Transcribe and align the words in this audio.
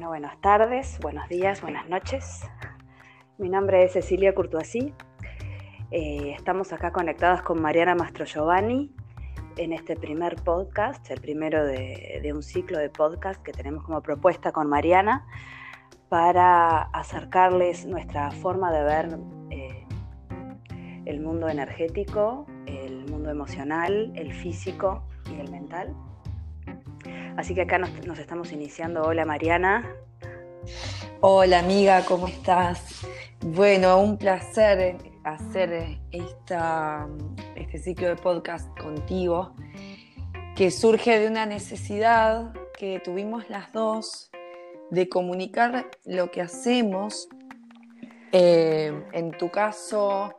Bueno, 0.00 0.12
buenas 0.12 0.40
tardes, 0.40 0.98
buenos 1.02 1.28
días, 1.28 1.60
buenas 1.60 1.86
noches. 1.90 2.48
Mi 3.36 3.50
nombre 3.50 3.84
es 3.84 3.92
Cecilia 3.92 4.34
Curtuasí. 4.34 4.94
Eh, 5.90 6.32
estamos 6.34 6.72
acá 6.72 6.90
conectadas 6.90 7.42
con 7.42 7.60
Mariana 7.60 7.94
Mastro 7.94 8.24
Giovanni 8.24 8.94
en 9.58 9.74
este 9.74 9.96
primer 9.96 10.36
podcast, 10.36 11.10
el 11.10 11.20
primero 11.20 11.66
de, 11.66 12.32
un 12.34 12.42
ciclo 12.42 12.78
de 12.78 12.88
podcast 12.88 13.42
que 13.42 13.52
tenemos 13.52 13.84
como 13.84 14.00
propuesta 14.00 14.52
con 14.52 14.70
Mariana 14.70 15.26
para 16.08 16.80
acercarles 16.80 17.84
nuestra 17.84 18.30
forma 18.30 18.72
de 18.72 18.82
ver 18.82 19.18
eh, 19.50 19.86
el 21.04 21.20
mundo 21.20 21.46
energético, 21.46 22.46
el 22.64 23.04
mundo 23.10 23.28
emocional, 23.28 24.12
el 24.16 24.32
físico 24.32 25.02
y 25.30 25.38
el 25.40 25.50
mental. 25.50 25.94
Así 27.40 27.54
que 27.54 27.62
acá 27.62 27.78
nos, 27.78 28.18
estamos 28.18 28.52
iniciando. 28.52 29.00
Hola 29.00 29.24
Mariana. 29.24 29.96
Hola 31.22 31.60
amiga, 31.60 32.04
¿cómo 32.04 32.28
estás? 32.28 33.00
Bueno, 33.40 33.98
un 33.98 34.18
placer 34.18 34.98
hacer 35.24 35.98
esta, 36.10 37.08
este 37.56 37.78
ciclo 37.78 38.08
de 38.08 38.16
podcast 38.16 38.68
contigo, 38.78 39.54
que 40.54 40.70
surge 40.70 41.18
de 41.18 41.28
una 41.28 41.46
necesidad 41.46 42.52
que 42.78 43.00
tuvimos 43.02 43.48
las 43.48 43.72
dos 43.72 44.30
de 44.90 45.08
comunicar 45.08 45.88
lo 46.04 46.30
que 46.30 46.42
hacemos. 46.42 47.26
Eh, 48.32 48.92
en 49.12 49.30
tu 49.30 49.50
caso, 49.50 50.36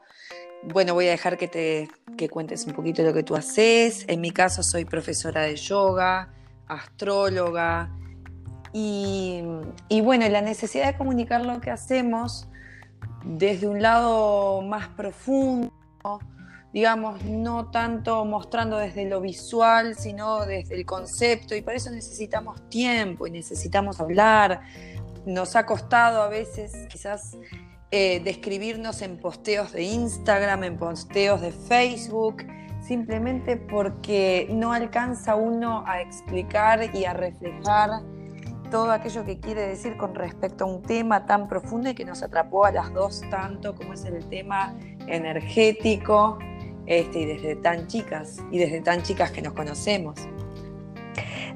bueno, 0.61 0.93
voy 0.93 1.07
a 1.07 1.11
dejar 1.11 1.39
que 1.39 1.47
te 1.47 1.87
que 2.15 2.29
cuentes 2.29 2.67
un 2.67 2.73
poquito 2.73 3.01
lo 3.01 3.11
que 3.11 3.23
tú 3.23 3.35
haces. 3.35 4.05
En 4.07 4.21
mi 4.21 4.29
caso, 4.29 4.61
soy 4.61 4.85
profesora 4.85 5.41
de 5.41 5.55
yoga 5.55 6.31
astróloga. 6.71 7.91
Y, 8.73 9.43
bueno, 10.01 10.27
la 10.29 10.41
necesidad 10.41 10.87
de 10.87 10.97
comunicar 10.97 11.45
lo 11.45 11.59
que 11.59 11.71
hacemos 11.71 12.47
desde 13.25 13.67
un 13.67 13.81
lado 13.81 14.61
más 14.61 14.87
profundo, 14.89 15.71
digamos, 16.73 17.21
no 17.25 17.69
tanto 17.69 18.23
mostrando 18.23 18.77
desde 18.77 19.07
lo 19.09 19.19
visual, 19.19 19.95
sino 19.95 20.45
desde 20.45 20.75
el 20.75 20.85
concepto, 20.85 21.53
y 21.53 21.61
para 21.61 21.77
eso 21.77 21.91
necesitamos 21.91 22.67
tiempo 22.69 23.27
y 23.27 23.31
necesitamos 23.31 23.99
hablar. 23.99 24.61
Nos 25.25 25.55
ha 25.57 25.65
costado 25.65 26.21
a 26.21 26.29
veces 26.29 26.87
quizás 26.89 27.37
eh, 27.91 28.21
describirnos 28.23 29.01
en 29.01 29.17
posteos 29.17 29.73
de 29.73 29.83
Instagram, 29.83 30.63
en 30.63 30.77
posteos 30.77 31.41
de 31.41 31.51
Facebook, 31.51 32.43
simplemente 32.91 33.55
porque 33.55 34.49
no 34.51 34.73
alcanza 34.73 35.35
uno 35.35 35.85
a 35.87 36.01
explicar 36.01 36.93
y 36.93 37.05
a 37.05 37.13
reflejar 37.13 38.01
todo 38.69 38.91
aquello 38.91 39.23
que 39.23 39.39
quiere 39.39 39.61
decir 39.61 39.95
con 39.95 40.13
respecto 40.13 40.65
a 40.65 40.67
un 40.67 40.81
tema 40.81 41.25
tan 41.25 41.47
profundo 41.47 41.89
y 41.89 41.93
que 41.93 42.03
nos 42.03 42.21
atrapó 42.21 42.65
a 42.65 42.71
las 42.73 42.93
dos 42.93 43.23
tanto 43.29 43.75
como 43.75 43.93
es 43.93 44.03
el 44.03 44.27
tema 44.27 44.75
energético 45.07 46.37
este, 46.85 47.21
y 47.21 47.25
desde 47.27 47.55
tan 47.55 47.87
chicas 47.87 48.43
y 48.51 48.57
desde 48.57 48.81
tan 48.81 49.03
chicas 49.03 49.31
que 49.31 49.41
nos 49.41 49.53
conocemos. 49.53 50.19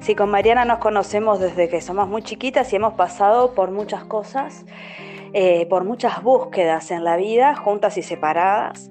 Sí, 0.00 0.14
con 0.14 0.30
Mariana 0.30 0.64
nos 0.64 0.78
conocemos 0.78 1.38
desde 1.38 1.68
que 1.68 1.82
somos 1.82 2.08
muy 2.08 2.22
chiquitas 2.22 2.72
y 2.72 2.76
hemos 2.76 2.94
pasado 2.94 3.52
por 3.52 3.72
muchas 3.72 4.04
cosas, 4.04 4.64
eh, 5.34 5.66
por 5.66 5.84
muchas 5.84 6.22
búsquedas 6.22 6.90
en 6.90 7.04
la 7.04 7.18
vida, 7.18 7.54
juntas 7.56 7.98
y 7.98 8.02
separadas 8.02 8.90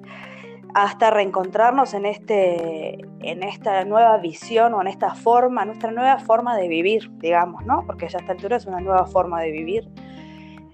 hasta 0.76 1.10
reencontrarnos 1.10 1.94
en, 1.94 2.06
este, 2.06 3.00
en 3.22 3.44
esta 3.44 3.86
nueva 3.86 4.18
visión 4.18 4.74
o 4.74 4.82
en 4.82 4.88
esta 4.88 5.16
forma, 5.16 5.64
nuestra 5.64 5.90
nueva 5.90 6.20
forma 6.20 6.58
de 6.58 6.68
vivir, 6.68 7.10
digamos, 7.20 7.66
¿no? 7.66 7.86
Porque 7.88 8.10
ya 8.10 8.18
a 8.18 8.22
esta 8.22 8.34
altura 8.34 8.58
es 8.58 8.66
una 8.66 8.82
nueva 8.82 9.06
forma 9.06 9.40
de 9.40 9.52
vivir, 9.52 9.90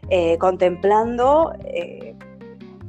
eh, 0.10 0.40
contemplando 0.40 1.54
eh, 1.66 2.16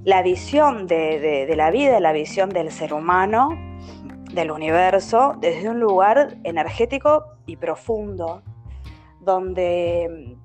la 0.04 0.22
visión 0.22 0.86
de, 0.86 1.20
de 1.46 1.54
la 1.54 1.70
vida, 1.70 2.00
la 2.00 2.12
visión 2.12 2.48
del 2.48 2.70
ser 2.70 2.94
humano, 2.94 3.50
del 4.32 4.50
universo, 4.50 5.34
desde 5.38 5.68
un 5.68 5.80
lugar 5.80 6.38
energético 6.44 7.26
y 7.44 7.56
profundo, 7.56 8.40
donde 9.20 10.38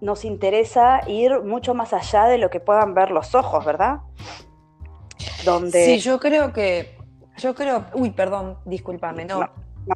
nos 0.00 0.24
interesa 0.24 1.02
ir 1.06 1.40
mucho 1.44 1.72
más 1.72 1.92
allá 1.92 2.24
de 2.24 2.38
lo 2.38 2.50
que 2.50 2.58
puedan 2.58 2.94
ver 2.94 3.12
los 3.12 3.36
ojos, 3.36 3.64
¿verdad? 3.64 4.00
Sí, 5.84 5.98
yo 5.98 6.18
creo 6.18 6.52
que, 6.52 6.96
yo 7.38 7.54
creo, 7.54 7.86
uy, 7.94 8.10
perdón, 8.10 8.58
discúlpame, 8.64 9.24
no. 9.24 9.48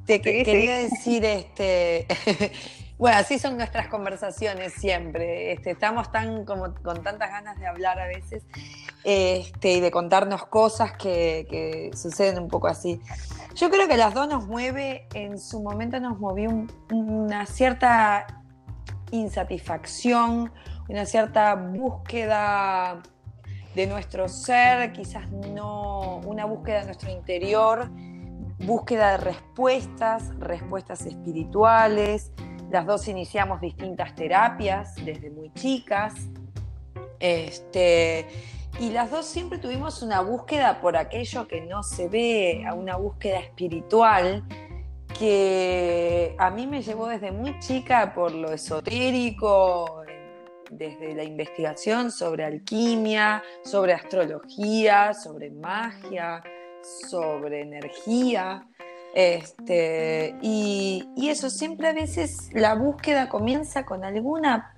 te 0.07 0.21
quería 0.21 0.79
decir, 0.79 1.25
este, 1.25 2.07
bueno, 2.99 3.19
así 3.19 3.39
son 3.39 3.57
nuestras 3.57 3.89
conversaciones 3.89 4.73
siempre. 4.75 5.53
Este, 5.53 5.73
estamos 5.73 6.11
tan 6.13 6.45
como 6.45 6.75
con 6.75 7.03
tantas 7.03 7.31
ganas 7.31 7.59
de 7.59 7.67
hablar 7.67 7.99
a 7.99 8.07
veces 8.07 8.45
este, 9.05 9.75
y 9.75 9.81
de 9.81 9.91
contarnos 9.91 10.47
cosas 10.47 10.93
que, 10.93 11.91
suceden 11.95 12.43
un 12.43 12.49
poco 12.49 12.69
así. 12.69 13.01
Yo 13.55 13.71
creo 13.71 13.87
que 13.87 13.97
las 13.97 14.15
dos 14.15 14.29
nos 14.29 14.47
mueve, 14.47 15.07
en 15.15 15.39
su 15.39 15.63
momento 15.63 16.01
nos 16.01 16.19
movió 16.19 16.51
una 16.91 17.47
cierta 17.47 18.27
insatisfacción, 19.11 20.53
una 20.89 21.07
cierta 21.07 21.55
búsqueda 21.55 23.03
de 23.75 23.87
nuestro 23.87 24.29
ser, 24.29 24.93
quizás 24.93 25.31
no 25.31 26.19
una 26.25 26.45
búsqueda 26.45 26.81
de 26.81 26.87
nuestro 26.87 27.11
interior, 27.11 27.91
búsqueda 28.59 29.12
de 29.12 29.17
respuestas, 29.19 30.31
respuestas 30.39 31.07
espirituales. 31.07 32.33
Las 32.71 32.87
dos 32.87 33.09
iniciamos 33.09 33.61
distintas 33.61 34.15
terapias 34.15 34.95
desde 35.05 35.31
muy 35.31 35.53
chicas. 35.53 36.15
Este, 37.19 38.27
y 38.79 38.91
las 38.91 39.11
dos 39.11 39.27
siempre 39.27 39.59
tuvimos 39.59 40.03
una 40.03 40.21
búsqueda 40.21 40.81
por 40.81 40.97
aquello 40.97 41.47
que 41.49 41.61
no 41.63 41.83
se 41.83 42.09
ve, 42.09 42.65
una 42.75 42.97
búsqueda 42.97 43.39
espiritual 43.39 44.45
que 45.19 46.34
a 46.39 46.51
mí 46.51 46.67
me 46.67 46.83
llevó 46.83 47.07
desde 47.07 47.31
muy 47.31 47.59
chica 47.61 48.13
por 48.15 48.33
lo 48.33 48.53
esotérico, 48.53 50.03
desde 50.77 51.15
la 51.15 51.25
investigación 51.25 52.11
sobre 52.11 52.45
alquimia, 52.45 53.43
sobre 53.65 53.93
astrología, 53.93 55.15
sobre 55.15 55.51
magia, 55.51 56.43
sobre 57.09 57.62
energía. 57.62 58.67
Este, 59.15 60.34
y, 60.43 61.07
eso 61.29 61.49
siempre 61.49 61.89
a 61.89 61.93
veces 61.93 62.51
la 62.53 62.75
búsqueda 62.75 63.29
comienza 63.29 63.87
con 63.87 64.05
alguna 64.05 64.75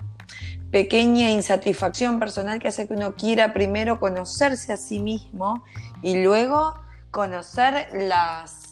pequeña 0.71 1.31
insatisfacción 1.31 2.19
personal 2.19 2.59
que 2.59 2.69
hace 2.69 2.87
que 2.87 2.95
uno 2.95 3.15
quiera 3.15 3.55
primero 3.55 3.99
conocerse 3.99 4.73
a 4.73 4.77
sí 4.77 5.01
mismo 5.01 5.65
y 6.03 6.23
luego 6.23 6.75
conocer 7.11 7.89
las 7.93 8.63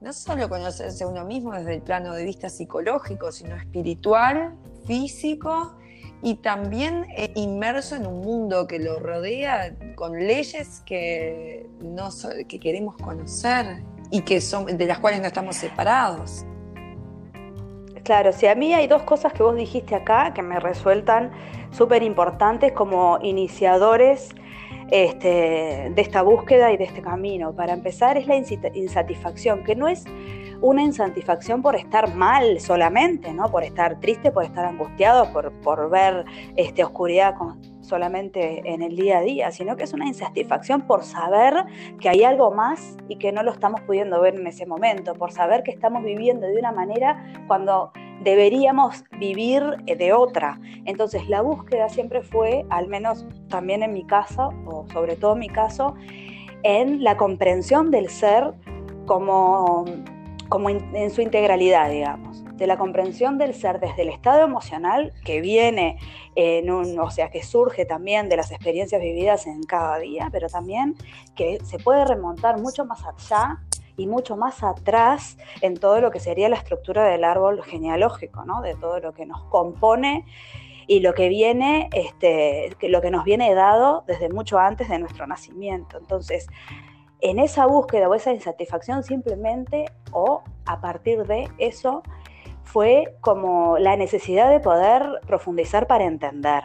no 0.00 0.12
solo 0.14 0.48
conocerse 0.48 1.04
uno 1.04 1.24
mismo 1.24 1.52
desde 1.52 1.74
el 1.74 1.82
plano 1.82 2.14
de 2.14 2.24
vista 2.24 2.48
psicológico, 2.48 3.32
sino 3.32 3.54
espiritual, 3.56 4.56
físico 4.86 5.76
y 6.22 6.34
también 6.36 7.06
eh, 7.16 7.32
inmerso 7.34 7.96
en 7.96 8.06
un 8.06 8.20
mundo 8.20 8.66
que 8.66 8.78
lo 8.78 8.98
rodea 8.98 9.74
con 9.94 10.18
leyes 10.18 10.82
que, 10.84 11.66
no 11.80 12.10
que 12.46 12.60
queremos 12.60 12.96
conocer 12.96 13.82
y 14.10 14.22
que 14.22 14.40
son, 14.40 14.66
de 14.66 14.86
las 14.86 14.98
cuales 14.98 15.20
no 15.20 15.26
estamos 15.26 15.56
separados. 15.56 16.44
Claro, 18.04 18.32
si 18.32 18.46
a 18.46 18.54
mí 18.54 18.74
hay 18.74 18.86
dos 18.86 19.02
cosas 19.02 19.32
que 19.32 19.42
vos 19.42 19.54
dijiste 19.54 19.94
acá 19.94 20.32
que 20.34 20.42
me 20.42 20.58
resueltan 20.58 21.30
súper 21.70 22.02
importantes 22.02 22.72
como 22.72 23.18
iniciadores 23.22 24.30
este, 24.90 25.92
de 25.94 26.02
esta 26.02 26.22
búsqueda 26.22 26.72
y 26.72 26.76
de 26.76 26.84
este 26.84 27.02
camino. 27.02 27.54
Para 27.54 27.72
empezar 27.72 28.16
es 28.16 28.26
la 28.26 28.36
insatisfacción, 28.36 29.62
que 29.64 29.76
no 29.76 29.86
es 29.86 30.04
una 30.60 30.82
insatisfacción 30.82 31.62
por 31.62 31.76
estar 31.76 32.14
mal 32.14 32.60
solamente, 32.60 33.32
¿no? 33.32 33.50
Por 33.50 33.64
estar 33.64 33.98
triste, 34.00 34.30
por 34.30 34.44
estar 34.44 34.64
angustiado, 34.64 35.32
por, 35.32 35.52
por 35.60 35.90
ver 35.90 36.24
este, 36.56 36.84
oscuridad 36.84 37.34
solamente 37.80 38.62
en 38.72 38.82
el 38.82 38.94
día 38.94 39.18
a 39.18 39.22
día, 39.22 39.50
sino 39.50 39.76
que 39.76 39.84
es 39.84 39.92
una 39.92 40.06
insatisfacción 40.06 40.82
por 40.82 41.02
saber 41.02 41.64
que 41.98 42.08
hay 42.08 42.24
algo 42.24 42.52
más 42.52 42.96
y 43.08 43.16
que 43.16 43.32
no 43.32 43.42
lo 43.42 43.50
estamos 43.52 43.80
pudiendo 43.82 44.20
ver 44.20 44.36
en 44.36 44.46
ese 44.46 44.66
momento, 44.66 45.14
por 45.14 45.32
saber 45.32 45.62
que 45.62 45.70
estamos 45.70 46.04
viviendo 46.04 46.46
de 46.46 46.58
una 46.58 46.72
manera 46.72 47.24
cuando 47.46 47.92
deberíamos 48.22 49.04
vivir 49.18 49.62
de 49.84 50.12
otra. 50.12 50.60
Entonces 50.84 51.28
la 51.28 51.40
búsqueda 51.40 51.88
siempre 51.88 52.22
fue, 52.22 52.64
al 52.70 52.86
menos 52.86 53.26
también 53.48 53.82
en 53.82 53.92
mi 53.92 54.04
caso, 54.04 54.52
o 54.66 54.86
sobre 54.92 55.16
todo 55.16 55.32
en 55.32 55.40
mi 55.40 55.48
caso, 55.48 55.94
en 56.62 57.02
la 57.02 57.16
comprensión 57.16 57.90
del 57.90 58.08
ser 58.08 58.52
como 59.06 59.84
como 60.50 60.68
en 60.68 61.10
su 61.10 61.22
integralidad, 61.22 61.88
digamos, 61.88 62.44
de 62.56 62.66
la 62.66 62.76
comprensión 62.76 63.38
del 63.38 63.54
ser 63.54 63.80
desde 63.80 64.02
el 64.02 64.10
estado 64.10 64.44
emocional 64.44 65.14
que 65.24 65.40
viene 65.40 65.96
en 66.34 66.70
un, 66.70 66.98
o 66.98 67.10
sea, 67.10 67.30
que 67.30 67.42
surge 67.42 67.86
también 67.86 68.28
de 68.28 68.36
las 68.36 68.50
experiencias 68.50 69.00
vividas 69.00 69.46
en 69.46 69.62
cada 69.62 69.98
día, 69.98 70.28
pero 70.30 70.48
también 70.48 70.96
que 71.34 71.58
se 71.64 71.78
puede 71.78 72.04
remontar 72.04 72.60
mucho 72.60 72.84
más 72.84 73.02
allá 73.04 73.60
y 73.96 74.08
mucho 74.08 74.36
más 74.36 74.62
atrás 74.62 75.38
en 75.60 75.78
todo 75.78 76.00
lo 76.00 76.10
que 76.10 76.18
sería 76.18 76.48
la 76.48 76.56
estructura 76.56 77.04
del 77.04 77.22
árbol 77.24 77.62
genealógico, 77.62 78.44
¿no? 78.44 78.60
de 78.60 78.74
todo 78.74 78.98
lo 78.98 79.14
que 79.14 79.26
nos 79.26 79.42
compone 79.44 80.26
y 80.86 80.98
lo 80.98 81.14
que 81.14 81.28
viene, 81.28 81.88
este, 81.92 82.76
lo 82.82 83.00
que 83.00 83.12
nos 83.12 83.24
viene 83.24 83.54
dado 83.54 84.02
desde 84.08 84.28
mucho 84.28 84.58
antes 84.58 84.88
de 84.88 84.98
nuestro 84.98 85.26
nacimiento. 85.28 85.96
Entonces, 85.96 86.48
en 87.22 87.38
esa 87.38 87.66
búsqueda 87.66 88.08
o 88.08 88.14
esa 88.14 88.32
insatisfacción 88.32 89.02
simplemente 89.02 89.86
o 90.12 90.42
a 90.66 90.80
partir 90.80 91.26
de 91.26 91.48
eso 91.58 92.02
fue 92.62 93.16
como 93.20 93.78
la 93.78 93.96
necesidad 93.96 94.50
de 94.50 94.60
poder 94.60 95.20
profundizar 95.26 95.86
para 95.86 96.04
entender, 96.04 96.62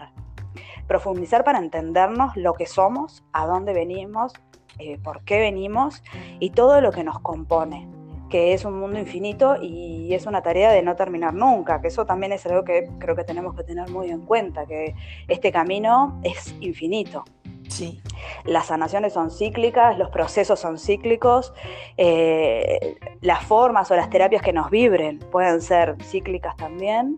profundizar 0.87 1.43
para 1.43 1.59
entendernos 1.59 2.35
lo 2.35 2.53
que 2.53 2.67
somos, 2.67 3.23
a 3.33 3.47
dónde 3.47 3.73
venimos, 3.73 4.33
eh, 4.77 4.99
por 5.03 5.23
qué 5.23 5.39
venimos 5.39 6.03
y 6.39 6.51
todo 6.51 6.81
lo 6.81 6.91
que 6.91 7.03
nos 7.03 7.19
compone, 7.19 7.87
que 8.29 8.53
es 8.53 8.65
un 8.65 8.79
mundo 8.79 8.99
infinito 8.99 9.55
y 9.61 10.13
es 10.13 10.25
una 10.25 10.41
tarea 10.41 10.71
de 10.71 10.83
no 10.83 10.95
terminar 10.95 11.33
nunca, 11.33 11.81
que 11.81 11.87
eso 11.87 12.05
también 12.05 12.33
es 12.33 12.45
algo 12.45 12.63
que 12.63 12.89
creo 12.99 13.15
que 13.15 13.23
tenemos 13.23 13.55
que 13.55 13.63
tener 13.63 13.89
muy 13.89 14.09
en 14.09 14.21
cuenta, 14.25 14.65
que 14.65 14.93
este 15.27 15.51
camino 15.51 16.19
es 16.23 16.53
infinito. 16.59 17.23
Sí. 17.69 18.01
Las 18.43 18.67
sanaciones 18.67 19.13
son 19.13 19.31
cíclicas, 19.31 19.97
los 19.97 20.09
procesos 20.09 20.59
son 20.59 20.77
cíclicos, 20.77 21.53
eh, 21.97 22.97
las 23.21 23.43
formas 23.43 23.89
o 23.91 23.95
las 23.95 24.09
terapias 24.09 24.41
que 24.41 24.53
nos 24.53 24.69
vibren 24.69 25.19
pueden 25.19 25.61
ser 25.61 25.95
cíclicas 26.03 26.55
también, 26.55 27.17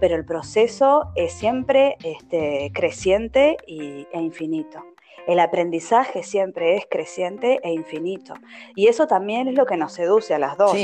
pero 0.00 0.14
el 0.14 0.24
proceso 0.24 1.10
es 1.14 1.32
siempre 1.32 1.96
este, 2.04 2.70
creciente 2.74 3.56
y, 3.66 4.06
e 4.12 4.20
infinito. 4.20 4.84
El 5.26 5.40
aprendizaje 5.40 6.22
siempre 6.22 6.76
es 6.76 6.86
creciente 6.90 7.60
e 7.62 7.70
infinito. 7.70 8.32
Y 8.74 8.86
eso 8.86 9.06
también 9.06 9.46
es 9.48 9.54
lo 9.54 9.66
que 9.66 9.76
nos 9.76 9.92
seduce 9.92 10.32
a 10.34 10.38
las 10.38 10.56
dos 10.56 10.74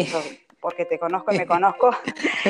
porque 0.64 0.86
te 0.86 0.98
conozco 0.98 1.30
y 1.34 1.36
me 1.36 1.46
conozco, 1.54 1.90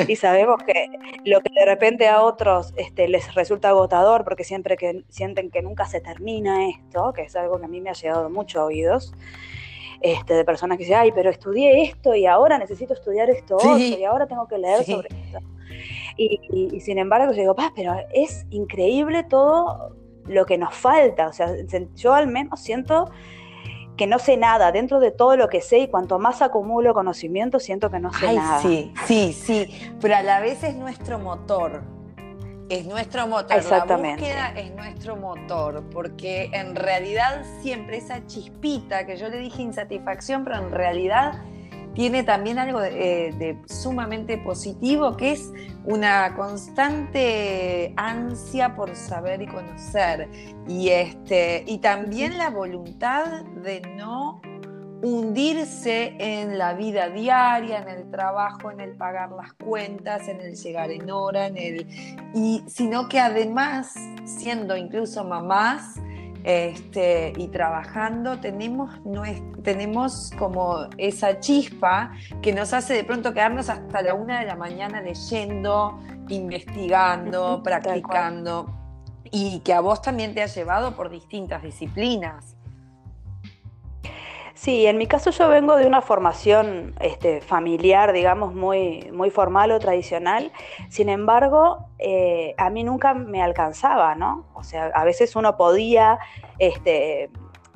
y 0.07 0.15
sabemos 0.15 0.63
que 0.65 0.87
lo 1.25 1.41
que 1.41 1.49
de 1.53 1.65
repente 1.65 2.07
a 2.07 2.21
otros 2.21 2.73
este, 2.77 3.09
les 3.09 3.35
resulta 3.35 3.67
agotador, 3.67 4.23
porque 4.23 4.45
siempre 4.45 4.77
que 4.77 5.03
sienten 5.09 5.51
que 5.51 5.61
nunca 5.61 5.85
se 5.85 5.99
termina 5.99 6.69
esto, 6.69 7.11
que 7.11 7.23
es 7.23 7.35
algo 7.35 7.59
que 7.59 7.65
a 7.65 7.67
mí 7.67 7.81
me 7.81 7.89
ha 7.89 7.93
llegado 7.93 8.29
mucho 8.29 8.61
a 8.61 8.65
oídos, 8.67 9.13
este, 9.99 10.33
de 10.33 10.45
personas 10.45 10.77
que 10.77 10.85
dicen, 10.85 10.97
ay, 10.97 11.11
pero 11.13 11.29
estudié 11.29 11.83
esto 11.83 12.15
y 12.15 12.25
ahora 12.25 12.57
necesito 12.57 12.93
estudiar 12.93 13.29
esto 13.29 13.57
otro 13.57 13.77
y 13.77 14.05
ahora 14.05 14.27
tengo 14.27 14.47
que 14.47 14.59
leer 14.59 14.85
sobre 14.85 15.09
esto. 15.09 15.39
Y, 16.15 16.79
sin 16.79 16.97
embargo 16.99 17.33
yo 17.33 17.41
digo, 17.41 17.55
pero 17.75 17.95
es 18.13 18.45
increíble 18.49 19.23
todo 19.23 19.93
lo 20.25 20.45
que 20.45 20.57
nos 20.57 20.73
falta, 20.73 21.27
o 21.27 21.33
sea, 21.33 21.53
yo 21.95 22.13
al 22.13 22.27
menos 22.27 22.61
siento 22.61 23.11
que 23.97 24.07
no 24.07 24.19
sé 24.19 24.37
nada 24.37 24.71
dentro 24.71 24.99
de 24.99 25.11
todo 25.11 25.37
lo 25.37 25.47
que 25.47 25.61
sé 25.61 25.79
y 25.79 25.87
cuanto 25.87 26.19
más 26.19 26.41
acumulo 26.41 26.93
conocimiento 26.93 27.59
siento 27.59 27.89
que 27.89 27.99
no 27.99 28.13
sé 28.13 28.33
nada. 28.33 28.59
Sí, 28.61 28.93
sí, 29.05 29.33
sí, 29.33 29.93
pero 30.01 30.15
a 30.15 30.23
la 30.23 30.39
vez 30.39 30.63
es 30.63 30.75
nuestro 30.75 31.19
motor. 31.19 31.83
Es 32.67 32.85
nuestro 32.85 33.27
motor. 33.27 33.57
Exactamente. 33.57 34.23
La 34.23 34.49
búsqueda 34.49 34.59
es 34.59 34.75
nuestro 34.75 35.15
motor, 35.15 35.83
porque 35.91 36.49
en 36.51 36.75
realidad 36.75 37.43
siempre 37.61 37.97
esa 37.97 38.25
chispita 38.25 39.05
que 39.05 39.17
yo 39.17 39.29
le 39.29 39.37
dije 39.37 39.61
insatisfacción, 39.61 40.43
pero 40.43 40.57
en 40.57 40.71
realidad 40.71 41.43
tiene 41.95 42.23
también 42.23 42.59
algo 42.59 42.81
de, 42.81 43.29
eh, 43.29 43.57
sumamente 43.65 44.37
positivo, 44.37 45.15
que 45.15 45.31
es 45.31 45.51
una 45.85 46.35
constante 46.35 47.93
ansia 47.95 48.75
por 48.75 48.95
saber 48.95 49.41
y 49.41 49.47
conocer. 49.47 50.29
Y, 50.67 50.89
este, 50.89 51.63
y 51.65 51.79
también 51.79 52.37
la 52.37 52.49
voluntad 52.49 53.43
de 53.63 53.81
no 53.95 54.41
hundirse 55.01 56.15
en 56.19 56.57
la 56.57 56.73
vida 56.73 57.09
diaria, 57.09 57.79
en 57.79 57.89
el 57.89 58.09
trabajo, 58.09 58.71
en 58.71 58.79
el 58.81 58.95
pagar 58.95 59.31
las 59.31 59.53
cuentas, 59.53 60.27
en 60.27 60.41
el 60.41 60.55
llegar 60.55 60.91
en 60.91 61.09
hora, 61.11 61.47
en 61.47 61.57
el 61.57 61.87
y 62.33 62.63
sino 62.67 63.07
que 63.07 63.19
además 63.19 63.93
siendo 64.25 64.75
incluso 64.75 65.23
mamás 65.23 65.99
este, 66.45 67.33
y 67.37 67.47
trabajando, 67.47 68.39
tenemos, 68.39 68.91
tenemos 69.63 70.29
como 70.37 70.87
esa 70.95 71.39
chispa 71.39 72.11
que 72.43 72.53
nos 72.53 72.71
hace 72.71 72.93
de 72.93 73.03
pronto 73.03 73.33
quedarnos 73.33 73.67
hasta 73.67 74.03
la 74.03 74.13
una 74.13 74.41
de 74.41 74.45
la 74.45 74.55
mañana 74.55 75.01
leyendo, 75.01 75.99
investigando, 76.29 77.63
practicando, 77.63 78.67
y 79.31 79.61
que 79.61 79.73
a 79.73 79.79
vos 79.79 80.03
también 80.03 80.35
te 80.35 80.43
ha 80.43 80.45
llevado 80.45 80.95
por 80.95 81.09
distintas 81.09 81.63
disciplinas. 81.63 82.54
Sí, 84.55 84.85
en 84.87 84.97
mi 84.97 85.05
caso 85.05 85.31
yo 85.31 85.49
vengo 85.49 85.75
de 85.75 85.85
una 85.85 86.01
formación 86.01 86.95
este, 87.01 87.41
familiar, 87.41 88.13
digamos, 88.13 88.55
muy, 88.55 89.11
muy 89.11 89.29
formal 89.29 89.69
o 89.73 89.79
tradicional. 89.79 90.53
Sin 90.87 91.09
embargo, 91.09 91.89
eh, 91.99 92.55
a 92.57 92.69
mí 92.69 92.85
nunca 92.85 93.13
me 93.13 93.43
alcanzaba, 93.43 94.15
¿no? 94.15 94.45
O 94.53 94.63
sea, 94.63 94.85
a 94.95 95.03
veces 95.03 95.35
uno 95.35 95.57
podía 95.57 96.19
este, 96.57 97.29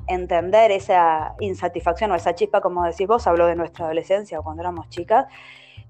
entender 0.06 0.70
esa 0.70 1.34
insatisfacción 1.40 2.12
o 2.12 2.14
esa 2.14 2.34
chispa, 2.34 2.62
como 2.62 2.82
decís 2.84 3.06
vos, 3.06 3.26
hablo 3.26 3.46
de 3.46 3.56
nuestra 3.56 3.84
adolescencia 3.84 4.40
o 4.40 4.42
cuando 4.42 4.62
éramos 4.62 4.88
chicas, 4.88 5.26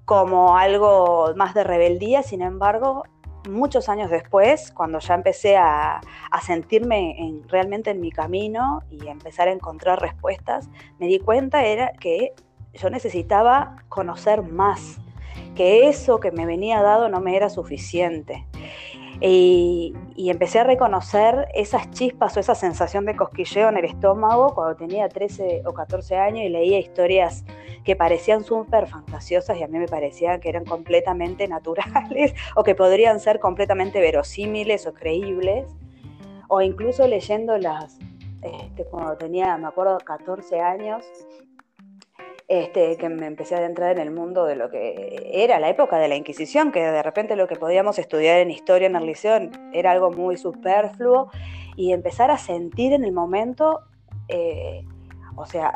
como 0.03 0.57
algo 0.57 1.33
más 1.37 1.53
de 1.53 1.63
rebeldía. 1.63 2.21
Sin 2.21 2.41
embargo, 2.41 3.05
muchos 3.49 3.89
años 3.89 4.09
después, 4.09 4.71
cuando 4.71 4.99
ya 4.99 5.15
empecé 5.15 5.57
a, 5.57 6.01
sentirme 6.43 7.19
en, 7.19 7.47
realmente 7.47 7.91
en 7.91 7.99
mi 7.99 8.11
camino 8.11 8.83
y 8.89 9.07
empezar 9.07 9.47
a 9.47 9.51
encontrar 9.51 10.01
respuestas, 10.01 10.69
me 10.99 11.07
di 11.07 11.19
cuenta 11.19 11.63
era 11.65 11.91
que 11.93 12.33
yo 12.73 12.89
necesitaba 12.89 13.77
conocer 13.89 14.43
más, 14.43 14.99
que 15.55 15.89
eso 15.89 16.19
que 16.19 16.31
me 16.31 16.45
venía 16.45 16.81
dado 16.81 17.09
no 17.09 17.19
me 17.19 17.35
era 17.35 17.49
suficiente. 17.49 18.45
Y, 19.19 19.93
empecé 20.17 20.59
a 20.59 20.63
reconocer 20.63 21.47
esas 21.53 21.91
chispas 21.91 22.35
o 22.37 22.39
esa 22.39 22.55
sensación 22.55 23.05
de 23.05 23.15
cosquilleo 23.15 23.69
en 23.69 23.77
el 23.77 23.85
estómago 23.85 24.53
cuando 24.55 24.75
tenía 24.75 25.09
13 25.09 25.63
o 25.65 25.73
14 25.73 26.17
años 26.17 26.45
y 26.45 26.49
leía 26.49 26.79
historias 26.79 27.43
que 27.83 27.95
parecían 27.95 28.43
súper 28.43 28.87
fantasiosas 28.87 29.57
y 29.57 29.63
a 29.63 29.67
mí 29.67 29.79
me 29.79 29.87
parecían 29.87 30.39
que 30.39 30.49
eran 30.49 30.65
completamente 30.65 31.47
naturales 31.47 32.33
o 32.55 32.63
que 32.63 32.75
podrían 32.75 33.19
ser 33.19 33.39
completamente 33.39 33.99
verosímiles 33.99 34.87
o 34.87 34.93
creíbles. 34.93 35.65
O 36.47 36.61
incluso 36.61 37.07
leyendo 37.07 37.57
las, 37.57 37.97
este, 38.41 38.83
cuando 38.85 39.17
tenía, 39.17 39.55
me 39.57 39.67
acuerdo, 39.67 39.97
14 39.99 40.59
años, 40.59 41.05
este, 42.49 42.97
que 42.97 43.07
me 43.07 43.27
empecé 43.27 43.55
a 43.55 43.59
adentrar 43.59 43.97
en 43.97 43.99
el 43.99 44.11
mundo 44.11 44.45
de 44.45 44.57
lo 44.57 44.69
que 44.69 45.29
era 45.31 45.61
la 45.61 45.69
época 45.69 45.97
de 45.97 46.09
la 46.09 46.17
Inquisición, 46.17 46.73
que 46.73 46.81
de 46.81 47.01
repente 47.01 47.37
lo 47.37 47.47
que 47.47 47.55
podíamos 47.55 47.97
estudiar 47.97 48.39
en 48.39 48.51
historia 48.51 48.87
en 48.87 48.97
el 48.97 49.05
liceo 49.05 49.49
era 49.71 49.91
algo 49.91 50.11
muy 50.11 50.35
superfluo, 50.35 51.31
y 51.77 51.93
empezar 51.93 52.29
a 52.31 52.37
sentir 52.37 52.91
en 52.91 53.05
el 53.05 53.13
momento, 53.13 53.79
eh, 54.27 54.85
o 55.35 55.45
sea, 55.45 55.73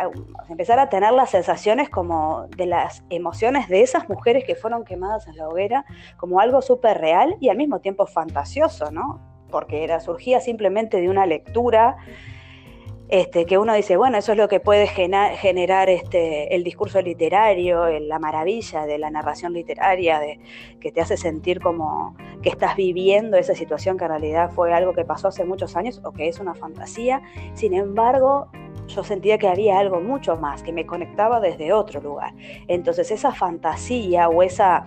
empezar 0.50 0.80
a 0.80 0.90
tener 0.90 1.14
las 1.14 1.30
sensaciones 1.30 1.90
como 1.90 2.48
de 2.56 2.66
las 2.66 3.04
emociones 3.10 3.70
de 3.70 3.82
esas 3.82 4.10
mujeres 4.10 4.44
que 4.44 4.56
fueron 4.56 4.84
quemadas 4.84 5.28
en 5.28 5.38
la 5.38 5.48
hoguera, 5.48 5.86
como 6.18 6.40
algo 6.40 6.62
súper 6.62 7.00
real 7.00 7.36
y 7.40 7.50
al 7.50 7.58
mismo 7.58 7.80
tiempo 7.80 8.06
fantasioso, 8.06 8.92
¿no? 8.92 9.22
Porque 9.50 9.84
era, 9.84 10.00
surgía 10.00 10.40
simplemente 10.40 11.00
de 11.00 11.10
una 11.10 11.26
lectura 11.26 11.98
este, 13.08 13.46
que 13.46 13.60
uno 13.60 13.74
dice, 13.76 13.98
bueno, 13.98 14.18
eso 14.18 14.32
es 14.32 14.38
lo 14.38 14.48
que 14.48 14.60
puede 14.60 14.88
generar 14.88 15.90
este, 15.90 16.56
el 16.56 16.64
discurso 16.64 17.02
literario, 17.02 17.88
la 18.00 18.18
maravilla 18.18 18.88
de 18.88 18.98
la 18.98 19.12
narración 19.12 19.54
literaria, 19.54 20.20
de, 20.20 20.40
que 20.80 20.92
te 20.92 21.02
hace 21.02 21.16
sentir 21.16 21.60
como 21.60 22.16
que 22.42 22.50
estás 22.50 22.76
viviendo 22.76 23.38
esa 23.38 23.54
situación 23.54 23.98
que 23.98 24.06
en 24.06 24.10
realidad 24.10 24.52
fue 24.52 24.74
algo 24.74 24.94
que 24.94 25.06
pasó 25.06 25.28
hace 25.28 25.46
muchos 25.46 25.76
años 25.76 26.02
o 26.04 26.12
que 26.14 26.28
es 26.28 26.40
una 26.40 26.56
fantasía. 26.56 27.22
Sin 27.54 27.76
embargo, 27.76 28.50
yo 28.88 29.04
sentía 29.04 29.38
que 29.38 29.48
había 29.48 29.80
algo 29.80 30.00
mucho 30.00 30.38
más, 30.38 30.64
que 30.64 30.72
me 30.72 30.86
conectaba 30.86 31.40
desde 31.40 31.74
otro 31.74 32.02
lugar. 32.02 32.34
Entonces 32.68 33.12
esa 33.12 33.32
fantasía 33.34 34.30
o 34.30 34.44
esa 34.44 34.86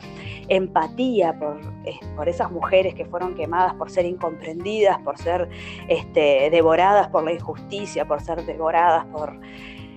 empatía 0.48 1.38
por, 1.38 1.60
eh, 1.84 1.98
por 2.16 2.28
esas 2.28 2.50
mujeres 2.50 2.94
que 2.94 3.04
fueron 3.04 3.34
quemadas 3.34 3.74
por 3.74 3.90
ser 3.90 4.06
incomprendidas, 4.06 4.98
por 4.98 5.18
ser 5.18 5.48
este, 5.88 6.48
devoradas 6.50 7.08
por 7.08 7.24
la 7.24 7.32
injusticia, 7.32 8.06
por 8.06 8.20
ser 8.20 8.44
devoradas 8.44 9.04
por 9.06 9.38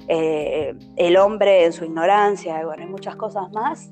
eh, 0.07 0.74
el 0.95 1.17
hombre 1.17 1.65
en 1.65 1.74
su 1.74 1.86
ignorancia, 1.86 2.65
bueno, 2.65 2.83
y 2.83 2.88
muchas 2.88 3.15
cosas 3.15 3.51
más, 3.51 3.91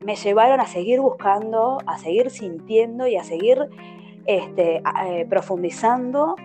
me 0.00 0.14
llevaron 0.14 0.60
a 0.60 0.66
seguir 0.66 1.00
buscando, 1.00 1.78
a 1.86 1.98
seguir 1.98 2.30
sintiendo 2.30 3.06
y 3.06 3.16
a 3.16 3.24
seguir 3.24 3.58
este, 4.24 4.82
eh, 5.06 5.26
profundizando 5.28 6.36